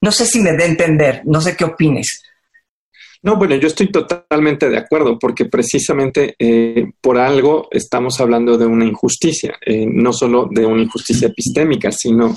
No 0.00 0.12
sé 0.12 0.26
si 0.26 0.40
me 0.40 0.52
dé 0.52 0.64
a 0.64 0.68
entender, 0.68 1.22
no 1.24 1.40
sé 1.40 1.56
qué 1.56 1.64
opines. 1.64 2.22
No, 3.22 3.36
bueno, 3.36 3.56
yo 3.56 3.66
estoy 3.66 3.90
totalmente 3.90 4.70
de 4.70 4.78
acuerdo 4.78 5.18
porque 5.18 5.46
precisamente 5.46 6.36
eh, 6.38 6.86
por 7.00 7.18
algo 7.18 7.68
estamos 7.72 8.20
hablando 8.20 8.56
de 8.56 8.66
una 8.66 8.84
injusticia, 8.84 9.58
eh, 9.64 9.86
no 9.86 10.12
solo 10.12 10.48
de 10.50 10.64
una 10.64 10.82
injusticia 10.82 11.26
epistémica, 11.26 11.90
sino 11.90 12.36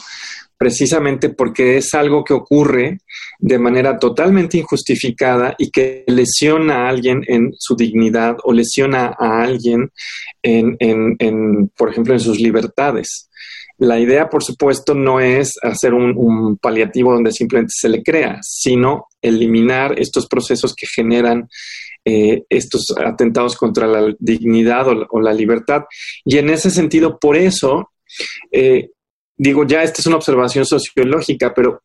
precisamente 0.58 1.30
porque 1.30 1.78
es 1.78 1.94
algo 1.94 2.24
que 2.24 2.34
ocurre 2.34 3.00
de 3.40 3.60
manera 3.60 3.98
totalmente 3.98 4.58
injustificada 4.58 5.56
y 5.58 5.72
que 5.72 6.04
lesiona 6.08 6.86
a 6.86 6.90
alguien 6.90 7.24
en 7.28 7.52
su 7.58 7.76
dignidad 7.76 8.38
o 8.44 8.54
lesiona 8.54 9.16
a 9.20 9.42
alguien 9.42 9.92
en, 10.44 10.78
en 10.80 11.68
por 11.70 11.90
ejemplo, 11.90 12.14
en 12.14 12.20
sus 12.20 12.40
libertades. 12.40 13.31
La 13.78 14.00
idea, 14.00 14.30
por 14.30 14.44
supuesto, 14.44 14.94
no 14.94 15.20
es 15.20 15.56
hacer 15.62 15.94
un, 15.94 16.58
paliativo 16.58 17.14
donde 17.14 17.32
simplemente 17.32 17.74
se 17.76 17.90
le 17.90 18.04
crea, 18.04 18.40
sino 18.42 19.08
eliminar 19.22 20.00
estos 20.00 20.28
procesos 20.28 20.76
que 20.76 20.88
generan 20.88 21.48
eh, 22.06 22.44
estos 22.50 22.94
atentados 22.98 23.56
contra 23.56 23.88
la 23.88 24.14
dignidad 24.20 24.88
o, 25.10 25.20
la 25.20 25.34
libertad. 25.34 25.84
Y 26.26 26.38
en 26.38 26.50
ese 26.50 26.70
sentido, 26.70 27.18
por 27.20 27.36
eso, 27.38 27.92
eh, 28.52 28.90
digo, 29.38 29.66
ya 29.66 29.84
esta 29.84 30.02
es 30.02 30.08
una 30.08 30.18
observación 30.18 30.66
sociológica, 30.66 31.54
pero 31.54 31.82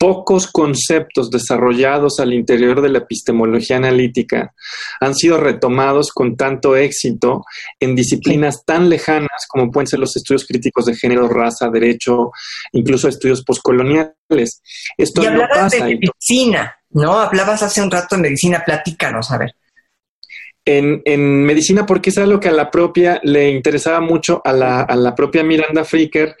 pocos 0.00 0.50
conceptos 0.50 1.30
desarrollados 1.30 2.20
al 2.20 2.32
interior 2.32 2.80
de 2.80 2.88
la 2.88 2.98
epistemología 3.00 3.76
analítica 3.76 4.54
han 4.98 5.14
sido 5.14 5.36
retomados 5.36 6.10
con 6.10 6.38
tanto 6.38 6.74
éxito 6.74 7.44
en 7.78 7.94
disciplinas 7.94 8.64
tan 8.64 8.88
lejanas 8.88 9.46
como 9.46 9.70
pueden 9.70 9.86
ser 9.86 9.98
los 9.98 10.16
estudios 10.16 10.46
críticos 10.46 10.86
de 10.86 10.96
género, 10.96 11.28
raza, 11.28 11.68
derecho, 11.68 12.30
incluso 12.72 13.08
estudios 13.08 13.44
postcoloniales. 13.44 14.62
Esto 14.96 15.22
y 15.22 15.26
hablabas 15.26 15.72
de 15.72 15.82
medicina, 15.82 16.76
¿no? 16.88 17.18
Hablabas 17.18 17.62
hace 17.62 17.82
un 17.82 17.90
rato 17.90 18.16
de 18.16 18.22
medicina, 18.22 18.62
platícanos, 18.64 19.30
a 19.30 19.36
ver. 19.36 19.54
En, 20.64 21.02
en, 21.04 21.44
medicina, 21.44 21.84
porque 21.84 22.08
es 22.08 22.16
algo 22.16 22.40
que 22.40 22.48
a 22.48 22.52
la 22.52 22.70
propia 22.70 23.20
le 23.22 23.50
interesaba 23.50 24.00
mucho 24.00 24.40
a 24.44 24.52
la, 24.54 24.80
a 24.80 24.96
la 24.96 25.14
propia 25.14 25.42
Miranda 25.42 25.84
Fricker 25.84 26.36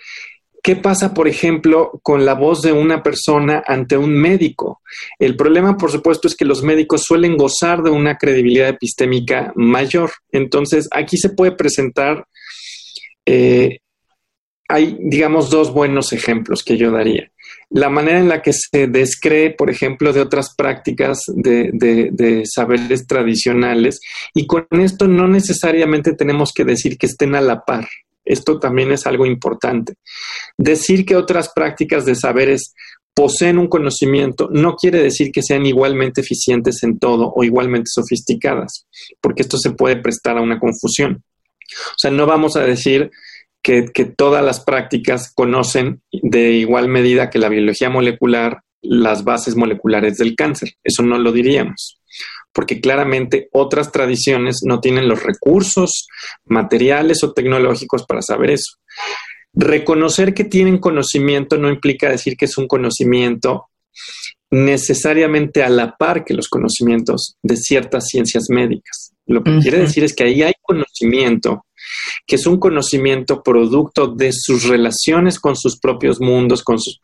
¿Qué 0.62 0.76
pasa, 0.76 1.14
por 1.14 1.26
ejemplo, 1.26 2.00
con 2.02 2.26
la 2.26 2.34
voz 2.34 2.60
de 2.60 2.72
una 2.72 3.02
persona 3.02 3.62
ante 3.66 3.96
un 3.96 4.12
médico? 4.12 4.82
El 5.18 5.34
problema, 5.34 5.76
por 5.76 5.90
supuesto, 5.90 6.28
es 6.28 6.36
que 6.36 6.44
los 6.44 6.62
médicos 6.62 7.04
suelen 7.04 7.36
gozar 7.36 7.82
de 7.82 7.90
una 7.90 8.18
credibilidad 8.18 8.68
epistémica 8.68 9.52
mayor. 9.56 10.10
Entonces, 10.32 10.86
aquí 10.90 11.16
se 11.16 11.30
puede 11.30 11.52
presentar, 11.52 12.26
eh, 13.24 13.78
hay, 14.68 14.98
digamos, 15.00 15.48
dos 15.48 15.72
buenos 15.72 16.12
ejemplos 16.12 16.62
que 16.62 16.76
yo 16.76 16.90
daría. 16.90 17.30
La 17.70 17.88
manera 17.88 18.18
en 18.18 18.28
la 18.28 18.42
que 18.42 18.52
se 18.52 18.86
descree, 18.86 19.50
por 19.50 19.70
ejemplo, 19.70 20.12
de 20.12 20.20
otras 20.20 20.54
prácticas 20.54 21.20
de, 21.28 21.70
de 21.72 22.42
saberes 22.44 23.06
tradicionales, 23.06 24.00
y 24.34 24.46
con 24.46 24.66
esto 24.72 25.08
no 25.08 25.26
necesariamente 25.26 26.12
tenemos 26.12 26.52
que 26.52 26.64
decir 26.64 26.98
que 26.98 27.06
estén 27.06 27.34
a 27.34 27.40
la 27.40 27.64
par. 27.64 27.88
Esto 28.30 28.58
también 28.58 28.92
es 28.92 29.06
algo 29.06 29.26
importante. 29.26 29.94
Decir 30.56 31.04
que 31.04 31.16
otras 31.16 31.50
prácticas 31.54 32.04
de 32.04 32.14
saberes 32.14 32.74
poseen 33.14 33.58
un 33.58 33.68
conocimiento 33.68 34.48
no 34.52 34.76
quiere 34.76 35.02
decir 35.02 35.32
que 35.32 35.42
sean 35.42 35.66
igualmente 35.66 36.20
eficientes 36.20 36.82
en 36.82 36.98
todo 36.98 37.32
o 37.34 37.42
igualmente 37.44 37.88
sofisticadas, 37.92 38.86
porque 39.20 39.42
esto 39.42 39.58
se 39.58 39.72
puede 39.72 39.96
prestar 39.96 40.38
a 40.38 40.42
una 40.42 40.60
confusión. 40.60 41.24
O 41.72 41.98
sea, 41.98 42.10
no 42.10 42.26
vamos 42.26 42.56
a 42.56 42.60
decir 42.60 43.10
que, 43.62 43.86
que 43.92 44.04
todas 44.04 44.44
las 44.44 44.60
prácticas 44.64 45.32
conocen 45.34 46.02
de 46.10 46.52
igual 46.52 46.88
medida 46.88 47.30
que 47.30 47.38
la 47.38 47.48
biología 47.48 47.90
molecular 47.90 48.62
las 48.82 49.24
bases 49.24 49.56
moleculares 49.56 50.16
del 50.16 50.34
cáncer. 50.34 50.74
Eso 50.82 51.02
no 51.02 51.18
lo 51.18 51.32
diríamos 51.32 52.00
porque 52.52 52.80
claramente 52.80 53.48
otras 53.52 53.92
tradiciones 53.92 54.60
no 54.64 54.80
tienen 54.80 55.08
los 55.08 55.22
recursos 55.22 56.06
materiales 56.44 57.22
o 57.22 57.32
tecnológicos 57.32 58.04
para 58.06 58.22
saber 58.22 58.50
eso. 58.50 58.76
Reconocer 59.52 60.34
que 60.34 60.44
tienen 60.44 60.78
conocimiento 60.78 61.58
no 61.58 61.68
implica 61.68 62.08
decir 62.08 62.36
que 62.36 62.44
es 62.46 62.56
un 62.58 62.66
conocimiento 62.66 63.66
necesariamente 64.50 65.62
a 65.62 65.68
la 65.68 65.96
par 65.96 66.24
que 66.24 66.34
los 66.34 66.48
conocimientos 66.48 67.36
de 67.42 67.56
ciertas 67.56 68.08
ciencias 68.08 68.46
médicas. 68.48 69.12
Lo 69.26 69.44
que 69.44 69.58
quiere 69.60 69.78
decir 69.78 70.02
es 70.02 70.12
que 70.12 70.24
ahí 70.24 70.42
hay 70.42 70.54
conocimiento, 70.60 71.64
que 72.26 72.34
es 72.34 72.46
un 72.46 72.58
conocimiento 72.58 73.44
producto 73.44 74.08
de 74.08 74.32
sus 74.32 74.64
relaciones 74.64 75.38
con 75.38 75.54
sus 75.54 75.78
propios 75.78 76.20
mundos, 76.20 76.64
con 76.64 76.80
sus, 76.80 76.98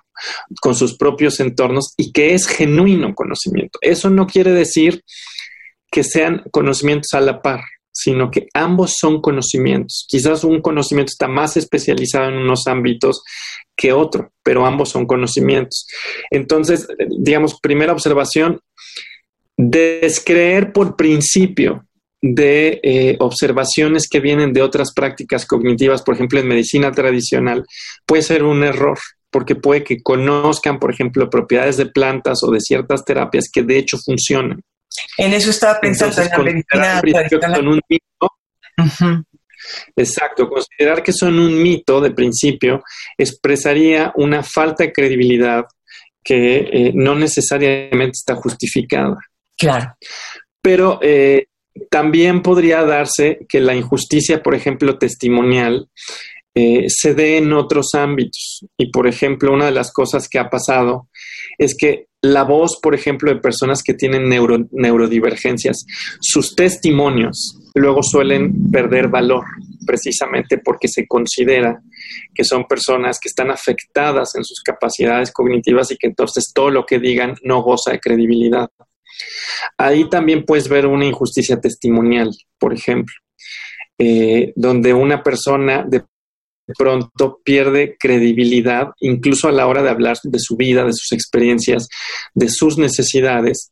con 0.60 0.74
sus 0.74 0.96
propios 0.96 1.38
entornos 1.38 1.94
y 1.96 2.10
que 2.10 2.34
es 2.34 2.48
genuino 2.48 3.14
conocimiento. 3.14 3.78
Eso 3.80 4.10
no 4.10 4.26
quiere 4.26 4.50
decir 4.50 5.04
que 5.96 6.04
sean 6.04 6.42
conocimientos 6.50 7.14
a 7.14 7.22
la 7.22 7.40
par, 7.40 7.62
sino 7.90 8.30
que 8.30 8.48
ambos 8.52 8.96
son 9.00 9.22
conocimientos. 9.22 10.04
Quizás 10.06 10.44
un 10.44 10.60
conocimiento 10.60 11.08
está 11.10 11.26
más 11.26 11.56
especializado 11.56 12.28
en 12.28 12.34
unos 12.34 12.66
ámbitos 12.66 13.22
que 13.74 13.94
otro, 13.94 14.30
pero 14.42 14.66
ambos 14.66 14.90
son 14.90 15.06
conocimientos. 15.06 15.86
Entonces, 16.30 16.86
digamos, 17.18 17.58
primera 17.62 17.94
observación, 17.94 18.60
descreer 19.56 20.74
por 20.74 20.96
principio 20.96 21.86
de 22.20 22.78
eh, 22.82 23.16
observaciones 23.18 24.06
que 24.06 24.20
vienen 24.20 24.52
de 24.52 24.60
otras 24.60 24.92
prácticas 24.92 25.46
cognitivas, 25.46 26.02
por 26.02 26.14
ejemplo, 26.14 26.38
en 26.38 26.48
medicina 26.48 26.92
tradicional, 26.92 27.64
puede 28.04 28.22
ser 28.22 28.42
un 28.42 28.64
error, 28.64 28.98
porque 29.30 29.54
puede 29.54 29.82
que 29.82 30.02
conozcan, 30.02 30.78
por 30.78 30.92
ejemplo, 30.92 31.30
propiedades 31.30 31.78
de 31.78 31.86
plantas 31.86 32.42
o 32.42 32.50
de 32.50 32.60
ciertas 32.60 33.02
terapias 33.02 33.46
que 33.50 33.62
de 33.62 33.78
hecho 33.78 33.96
funcionan. 33.96 34.60
En 35.18 35.32
eso 35.32 35.50
estaba 35.50 35.80
pensando 35.80 36.20
en 36.22 36.64
la 36.72 37.00
medicina 37.02 37.56
Son 37.56 37.68
un 37.68 37.80
mito, 37.88 38.32
Exacto, 39.96 40.48
considerar 40.48 41.02
que 41.02 41.12
son 41.12 41.38
un 41.38 41.62
mito 41.62 42.00
de 42.00 42.10
principio 42.10 42.82
expresaría 43.16 44.12
una 44.16 44.42
falta 44.42 44.84
de 44.84 44.92
credibilidad 44.92 45.64
que 46.22 46.56
eh, 46.56 46.92
no 46.94 47.14
necesariamente 47.14 48.12
está 48.14 48.34
justificada. 48.34 49.16
Claro. 49.56 49.96
Pero 50.60 50.98
eh, 51.02 51.46
también 51.90 52.42
podría 52.42 52.82
darse 52.82 53.38
que 53.48 53.60
la 53.60 53.74
injusticia, 53.74 54.42
por 54.42 54.54
ejemplo, 54.54 54.98
testimonial, 54.98 55.88
eh, 56.58 56.86
se 56.88 57.12
dé 57.12 57.36
en 57.36 57.52
otros 57.52 57.90
ámbitos. 57.92 58.64
Y, 58.78 58.90
por 58.90 59.06
ejemplo, 59.06 59.52
una 59.52 59.66
de 59.66 59.72
las 59.72 59.92
cosas 59.92 60.26
que 60.26 60.38
ha 60.38 60.48
pasado 60.48 61.10
es 61.58 61.76
que 61.78 62.06
la 62.22 62.44
voz, 62.44 62.78
por 62.82 62.94
ejemplo, 62.94 63.30
de 63.30 63.40
personas 63.40 63.82
que 63.82 63.92
tienen 63.92 64.30
neurodivergencias, 64.70 65.84
sus 66.18 66.56
testimonios 66.56 67.58
luego 67.74 68.02
suelen 68.02 68.70
perder 68.70 69.08
valor 69.08 69.44
precisamente 69.86 70.56
porque 70.56 70.88
se 70.88 71.06
considera 71.06 71.82
que 72.34 72.42
son 72.42 72.64
personas 72.64 73.18
que 73.20 73.28
están 73.28 73.50
afectadas 73.50 74.34
en 74.34 74.42
sus 74.42 74.62
capacidades 74.62 75.30
cognitivas 75.32 75.90
y 75.90 75.98
que 75.98 76.06
entonces 76.06 76.52
todo 76.54 76.70
lo 76.70 76.86
que 76.86 76.98
digan 76.98 77.34
no 77.42 77.62
goza 77.62 77.92
de 77.92 78.00
credibilidad. 78.00 78.70
Ahí 79.76 80.08
también 80.08 80.44
puedes 80.44 80.68
ver 80.68 80.86
una 80.86 81.04
injusticia 81.04 81.60
testimonial, 81.60 82.30
por 82.58 82.72
ejemplo, 82.72 83.14
eh, 83.98 84.54
donde 84.56 84.94
una 84.94 85.22
persona 85.22 85.84
de 85.86 86.02
pronto 86.76 87.40
pierde 87.44 87.96
credibilidad, 87.98 88.88
incluso 89.00 89.48
a 89.48 89.52
la 89.52 89.66
hora 89.66 89.82
de 89.82 89.90
hablar 89.90 90.16
de 90.22 90.38
su 90.38 90.56
vida, 90.56 90.84
de 90.84 90.92
sus 90.92 91.12
experiencias, 91.12 91.88
de 92.34 92.48
sus 92.48 92.78
necesidades. 92.78 93.70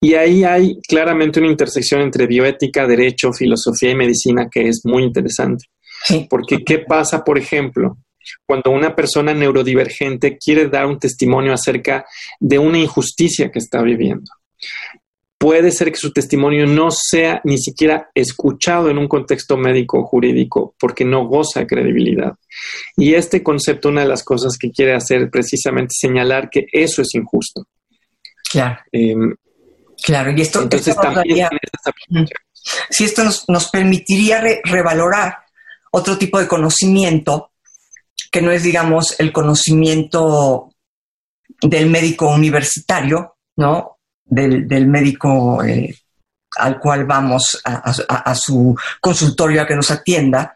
Y 0.00 0.14
ahí 0.14 0.44
hay 0.44 0.78
claramente 0.88 1.40
una 1.40 1.50
intersección 1.50 2.00
entre 2.00 2.26
bioética, 2.26 2.86
derecho, 2.86 3.32
filosofía 3.32 3.90
y 3.90 3.94
medicina 3.94 4.48
que 4.50 4.68
es 4.68 4.80
muy 4.84 5.02
interesante, 5.02 5.66
Porque 6.28 6.64
¿qué 6.64 6.78
pasa, 6.78 7.24
por 7.24 7.38
ejemplo, 7.38 7.98
cuando 8.46 8.70
una 8.70 8.94
persona 8.94 9.34
neurodivergente 9.34 10.38
quiere 10.38 10.68
dar 10.68 10.86
un 10.86 10.98
testimonio 10.98 11.52
acerca 11.52 12.04
de 12.38 12.58
una 12.58 12.78
injusticia 12.78 13.50
que 13.50 13.58
está 13.58 13.82
viviendo? 13.82 14.30
Puede 15.40 15.72
ser 15.72 15.90
que 15.90 15.96
su 15.96 16.12
testimonio 16.12 16.66
no 16.66 16.90
sea 16.90 17.40
ni 17.44 17.56
siquiera 17.56 18.10
escuchado 18.14 18.90
en 18.90 18.98
un 18.98 19.08
contexto 19.08 19.56
médico 19.56 20.04
jurídico 20.04 20.74
porque 20.78 21.06
no 21.06 21.26
goza 21.26 21.60
de 21.60 21.66
credibilidad. 21.66 22.34
Y 22.94 23.14
este 23.14 23.42
concepto, 23.42 23.88
una 23.88 24.02
de 24.02 24.08
las 24.08 24.22
cosas 24.22 24.58
que 24.60 24.70
quiere 24.70 24.94
hacer 24.94 25.30
precisamente 25.30 25.94
señalar 25.98 26.50
que 26.50 26.66
eso 26.70 27.00
es 27.00 27.14
injusto. 27.14 27.66
Claro. 28.52 28.80
Em, 28.92 29.34
claro, 30.04 30.30
y 30.32 30.42
esto, 30.42 30.60
entonces 30.60 30.94
también 30.94 31.48
si 32.90 33.04
esto 33.04 33.24
nos, 33.24 33.70
permitiría 33.70 34.44
revalorar 34.64 35.38
otro 35.90 36.18
tipo 36.18 36.38
de 36.38 36.48
conocimiento 36.48 37.52
que 38.30 38.42
no 38.42 38.52
es, 38.52 38.62
digamos, 38.62 39.18
el 39.18 39.32
conocimiento 39.32 40.74
del 41.62 41.88
médico 41.88 42.28
universitario, 42.28 43.36
¿no? 43.56 43.99
Del, 44.30 44.86
médico 44.86 45.62
eh, 45.62 45.94
al 46.56 46.78
cual 46.78 47.04
vamos 47.04 47.60
a, 47.64 48.34
su 48.34 48.76
consultorio 49.00 49.62
a 49.62 49.66
que 49.66 49.76
nos 49.76 49.90
atienda, 49.90 50.54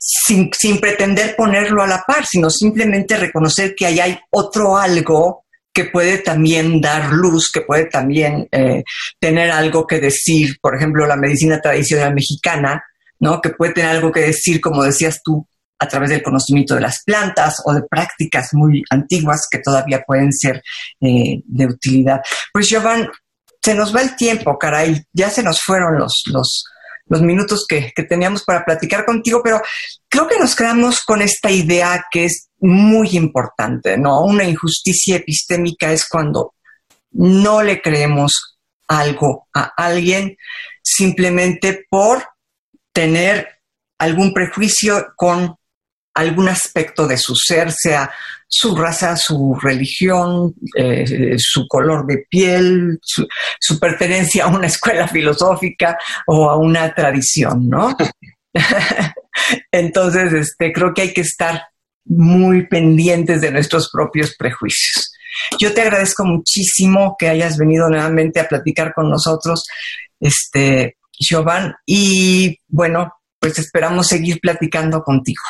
sin, 0.00 0.50
pretender 0.80 1.34
ponerlo 1.36 1.82
a 1.82 1.86
la 1.86 2.02
par, 2.06 2.24
sino 2.26 2.50
simplemente 2.50 3.16
reconocer 3.16 3.74
que 3.74 3.86
ahí 3.86 4.00
hay 4.00 4.18
otro 4.30 4.76
algo 4.76 5.44
que 5.72 5.84
puede 5.84 6.18
también 6.18 6.80
dar 6.80 7.12
luz, 7.12 7.50
que 7.52 7.60
puede 7.60 7.86
también 7.86 8.48
eh, 8.50 8.82
tener 9.20 9.50
algo 9.50 9.86
que 9.86 10.00
decir, 10.00 10.56
por 10.60 10.74
ejemplo, 10.74 11.06
la 11.06 11.16
medicina 11.16 11.60
tradicional 11.60 12.14
mexicana, 12.14 12.82
¿no? 13.20 13.42
Que 13.42 13.50
puede 13.50 13.74
tener 13.74 13.90
algo 13.90 14.10
que 14.10 14.20
decir, 14.20 14.60
como 14.60 14.82
decías 14.82 15.20
tú, 15.22 15.46
a 15.78 15.88
través 15.88 16.10
del 16.10 16.22
conocimiento 16.22 16.74
de 16.74 16.80
las 16.80 17.02
plantas 17.04 17.62
o 17.64 17.72
de 17.72 17.82
prácticas 17.82 18.48
muy 18.52 18.82
antiguas 18.90 19.46
que 19.50 19.58
todavía 19.58 20.02
pueden 20.06 20.32
ser 20.32 20.62
eh, 21.00 21.40
de 21.44 21.66
utilidad. 21.66 22.20
Pues 22.52 22.68
Giovanni, 22.68 23.06
se 23.62 23.74
nos 23.74 23.94
va 23.94 24.00
el 24.00 24.14
tiempo, 24.14 24.56
caray, 24.58 25.02
ya 25.12 25.28
se 25.28 25.42
nos 25.42 25.60
fueron 25.60 25.98
los, 25.98 26.22
los, 26.26 27.20
minutos 27.20 27.66
que, 27.68 27.92
teníamos 28.08 28.44
para 28.44 28.64
platicar 28.64 29.04
contigo, 29.04 29.40
pero 29.42 29.60
creo 30.08 30.28
que 30.28 30.38
nos 30.38 30.54
quedamos 30.54 31.00
con 31.00 31.20
esta 31.20 31.50
idea 31.50 32.04
que 32.10 32.26
es 32.26 32.48
muy 32.60 33.16
importante, 33.16 33.98
¿no? 33.98 34.22
Una 34.22 34.44
injusticia 34.44 35.16
epistémica 35.16 35.90
es 35.90 36.08
cuando 36.08 36.54
no 37.10 37.60
le 37.62 37.82
creemos 37.82 38.58
algo 38.86 39.48
a 39.52 39.72
alguien 39.76 40.36
simplemente 40.80 41.86
por 41.90 42.24
tener 42.92 43.48
algún 43.98 44.32
prejuicio 44.32 45.08
con 45.16 45.56
algún 46.16 46.48
aspecto 46.48 47.06
de 47.06 47.18
su 47.18 47.36
ser, 47.36 47.70
sea 47.70 48.10
su 48.48 48.74
raza, 48.74 49.16
su 49.16 49.54
religión, 49.60 50.54
eh, 50.76 51.36
su 51.38 51.66
color 51.68 52.06
de 52.06 52.24
piel, 52.28 52.98
su, 53.02 53.78
pertenencia 53.78 54.44
a 54.44 54.48
una 54.48 54.66
escuela 54.66 55.06
filosófica 55.12 55.98
o 56.26 56.48
a 56.48 56.56
una 56.56 56.94
tradición, 56.94 57.68
¿no? 57.68 57.94
Entonces, 59.70 60.32
este, 60.32 60.72
creo 60.72 60.94
que 60.94 61.02
hay 61.02 61.12
que 61.12 61.20
estar 61.20 61.62
muy 62.06 62.66
pendientes 62.66 63.40
de 63.40 63.50
nuestros 63.50 63.90
propios 63.90 64.34
prejuicios. 64.36 65.12
Yo 65.58 65.74
te 65.74 65.82
agradezco 65.82 66.24
muchísimo 66.24 67.16
que 67.18 67.28
hayas 67.28 67.58
venido 67.58 67.90
nuevamente 67.90 68.40
a 68.40 68.48
platicar 68.48 68.94
con 68.94 69.10
nosotros, 69.10 69.64
este, 70.18 70.96
Giovanni, 71.18 71.74
y 71.84 72.58
bueno, 72.68 73.12
pues 73.38 73.58
esperamos 73.58 74.06
seguir 74.06 74.40
platicando 74.40 75.02
contigo. 75.02 75.42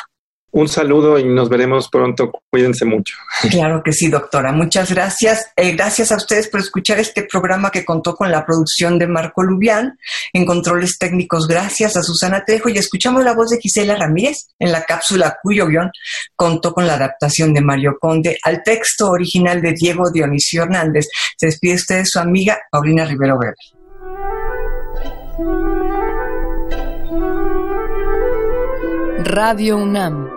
Un 0.57 0.67
saludo 0.67 1.19
y 1.19 1.23
nos 1.23 1.49
veremos 1.49 1.87
pronto. 1.87 2.31
Cuídense 2.49 2.83
mucho. 2.83 3.15
Claro 3.51 3.83
que 3.85 3.93
sí, 3.93 4.09
doctora. 4.09 4.51
Muchas 4.51 4.91
gracias. 4.91 5.51
Eh, 5.55 5.73
gracias 5.73 6.11
a 6.11 6.15
ustedes 6.15 6.47
por 6.47 6.61
escuchar 6.61 6.97
este 6.97 7.27
programa 7.31 7.69
que 7.69 7.85
contó 7.85 8.15
con 8.15 8.31
la 8.31 8.43
producción 8.43 8.97
de 8.97 9.05
Marco 9.05 9.43
Lubián. 9.43 9.99
En 10.33 10.47
controles 10.47 10.97
técnicos, 10.97 11.47
gracias 11.47 11.95
a 11.95 12.01
Susana 12.01 12.43
Trejo. 12.43 12.69
Y 12.69 12.77
escuchamos 12.79 13.23
la 13.23 13.35
voz 13.35 13.51
de 13.51 13.59
Gisela 13.59 13.97
Ramírez 13.97 14.47
en 14.57 14.71
la 14.71 14.81
cápsula 14.81 15.37
cuyo 15.43 15.67
guion 15.67 15.91
contó 16.35 16.73
con 16.73 16.87
la 16.87 16.95
adaptación 16.95 17.53
de 17.53 17.61
Mario 17.61 17.97
Conde 18.01 18.39
al 18.41 18.63
texto 18.63 19.11
original 19.11 19.61
de 19.61 19.73
Diego 19.73 20.09
Dionisio 20.11 20.63
Hernández. 20.63 21.05
Se 21.37 21.45
despide 21.45 21.75
usted 21.75 21.97
de 21.97 22.05
su 22.07 22.17
amiga 22.17 22.57
Paulina 22.71 23.05
Rivero 23.05 23.37
Weber. 23.37 23.53
Radio 29.23 29.77
UNAM 29.77 30.36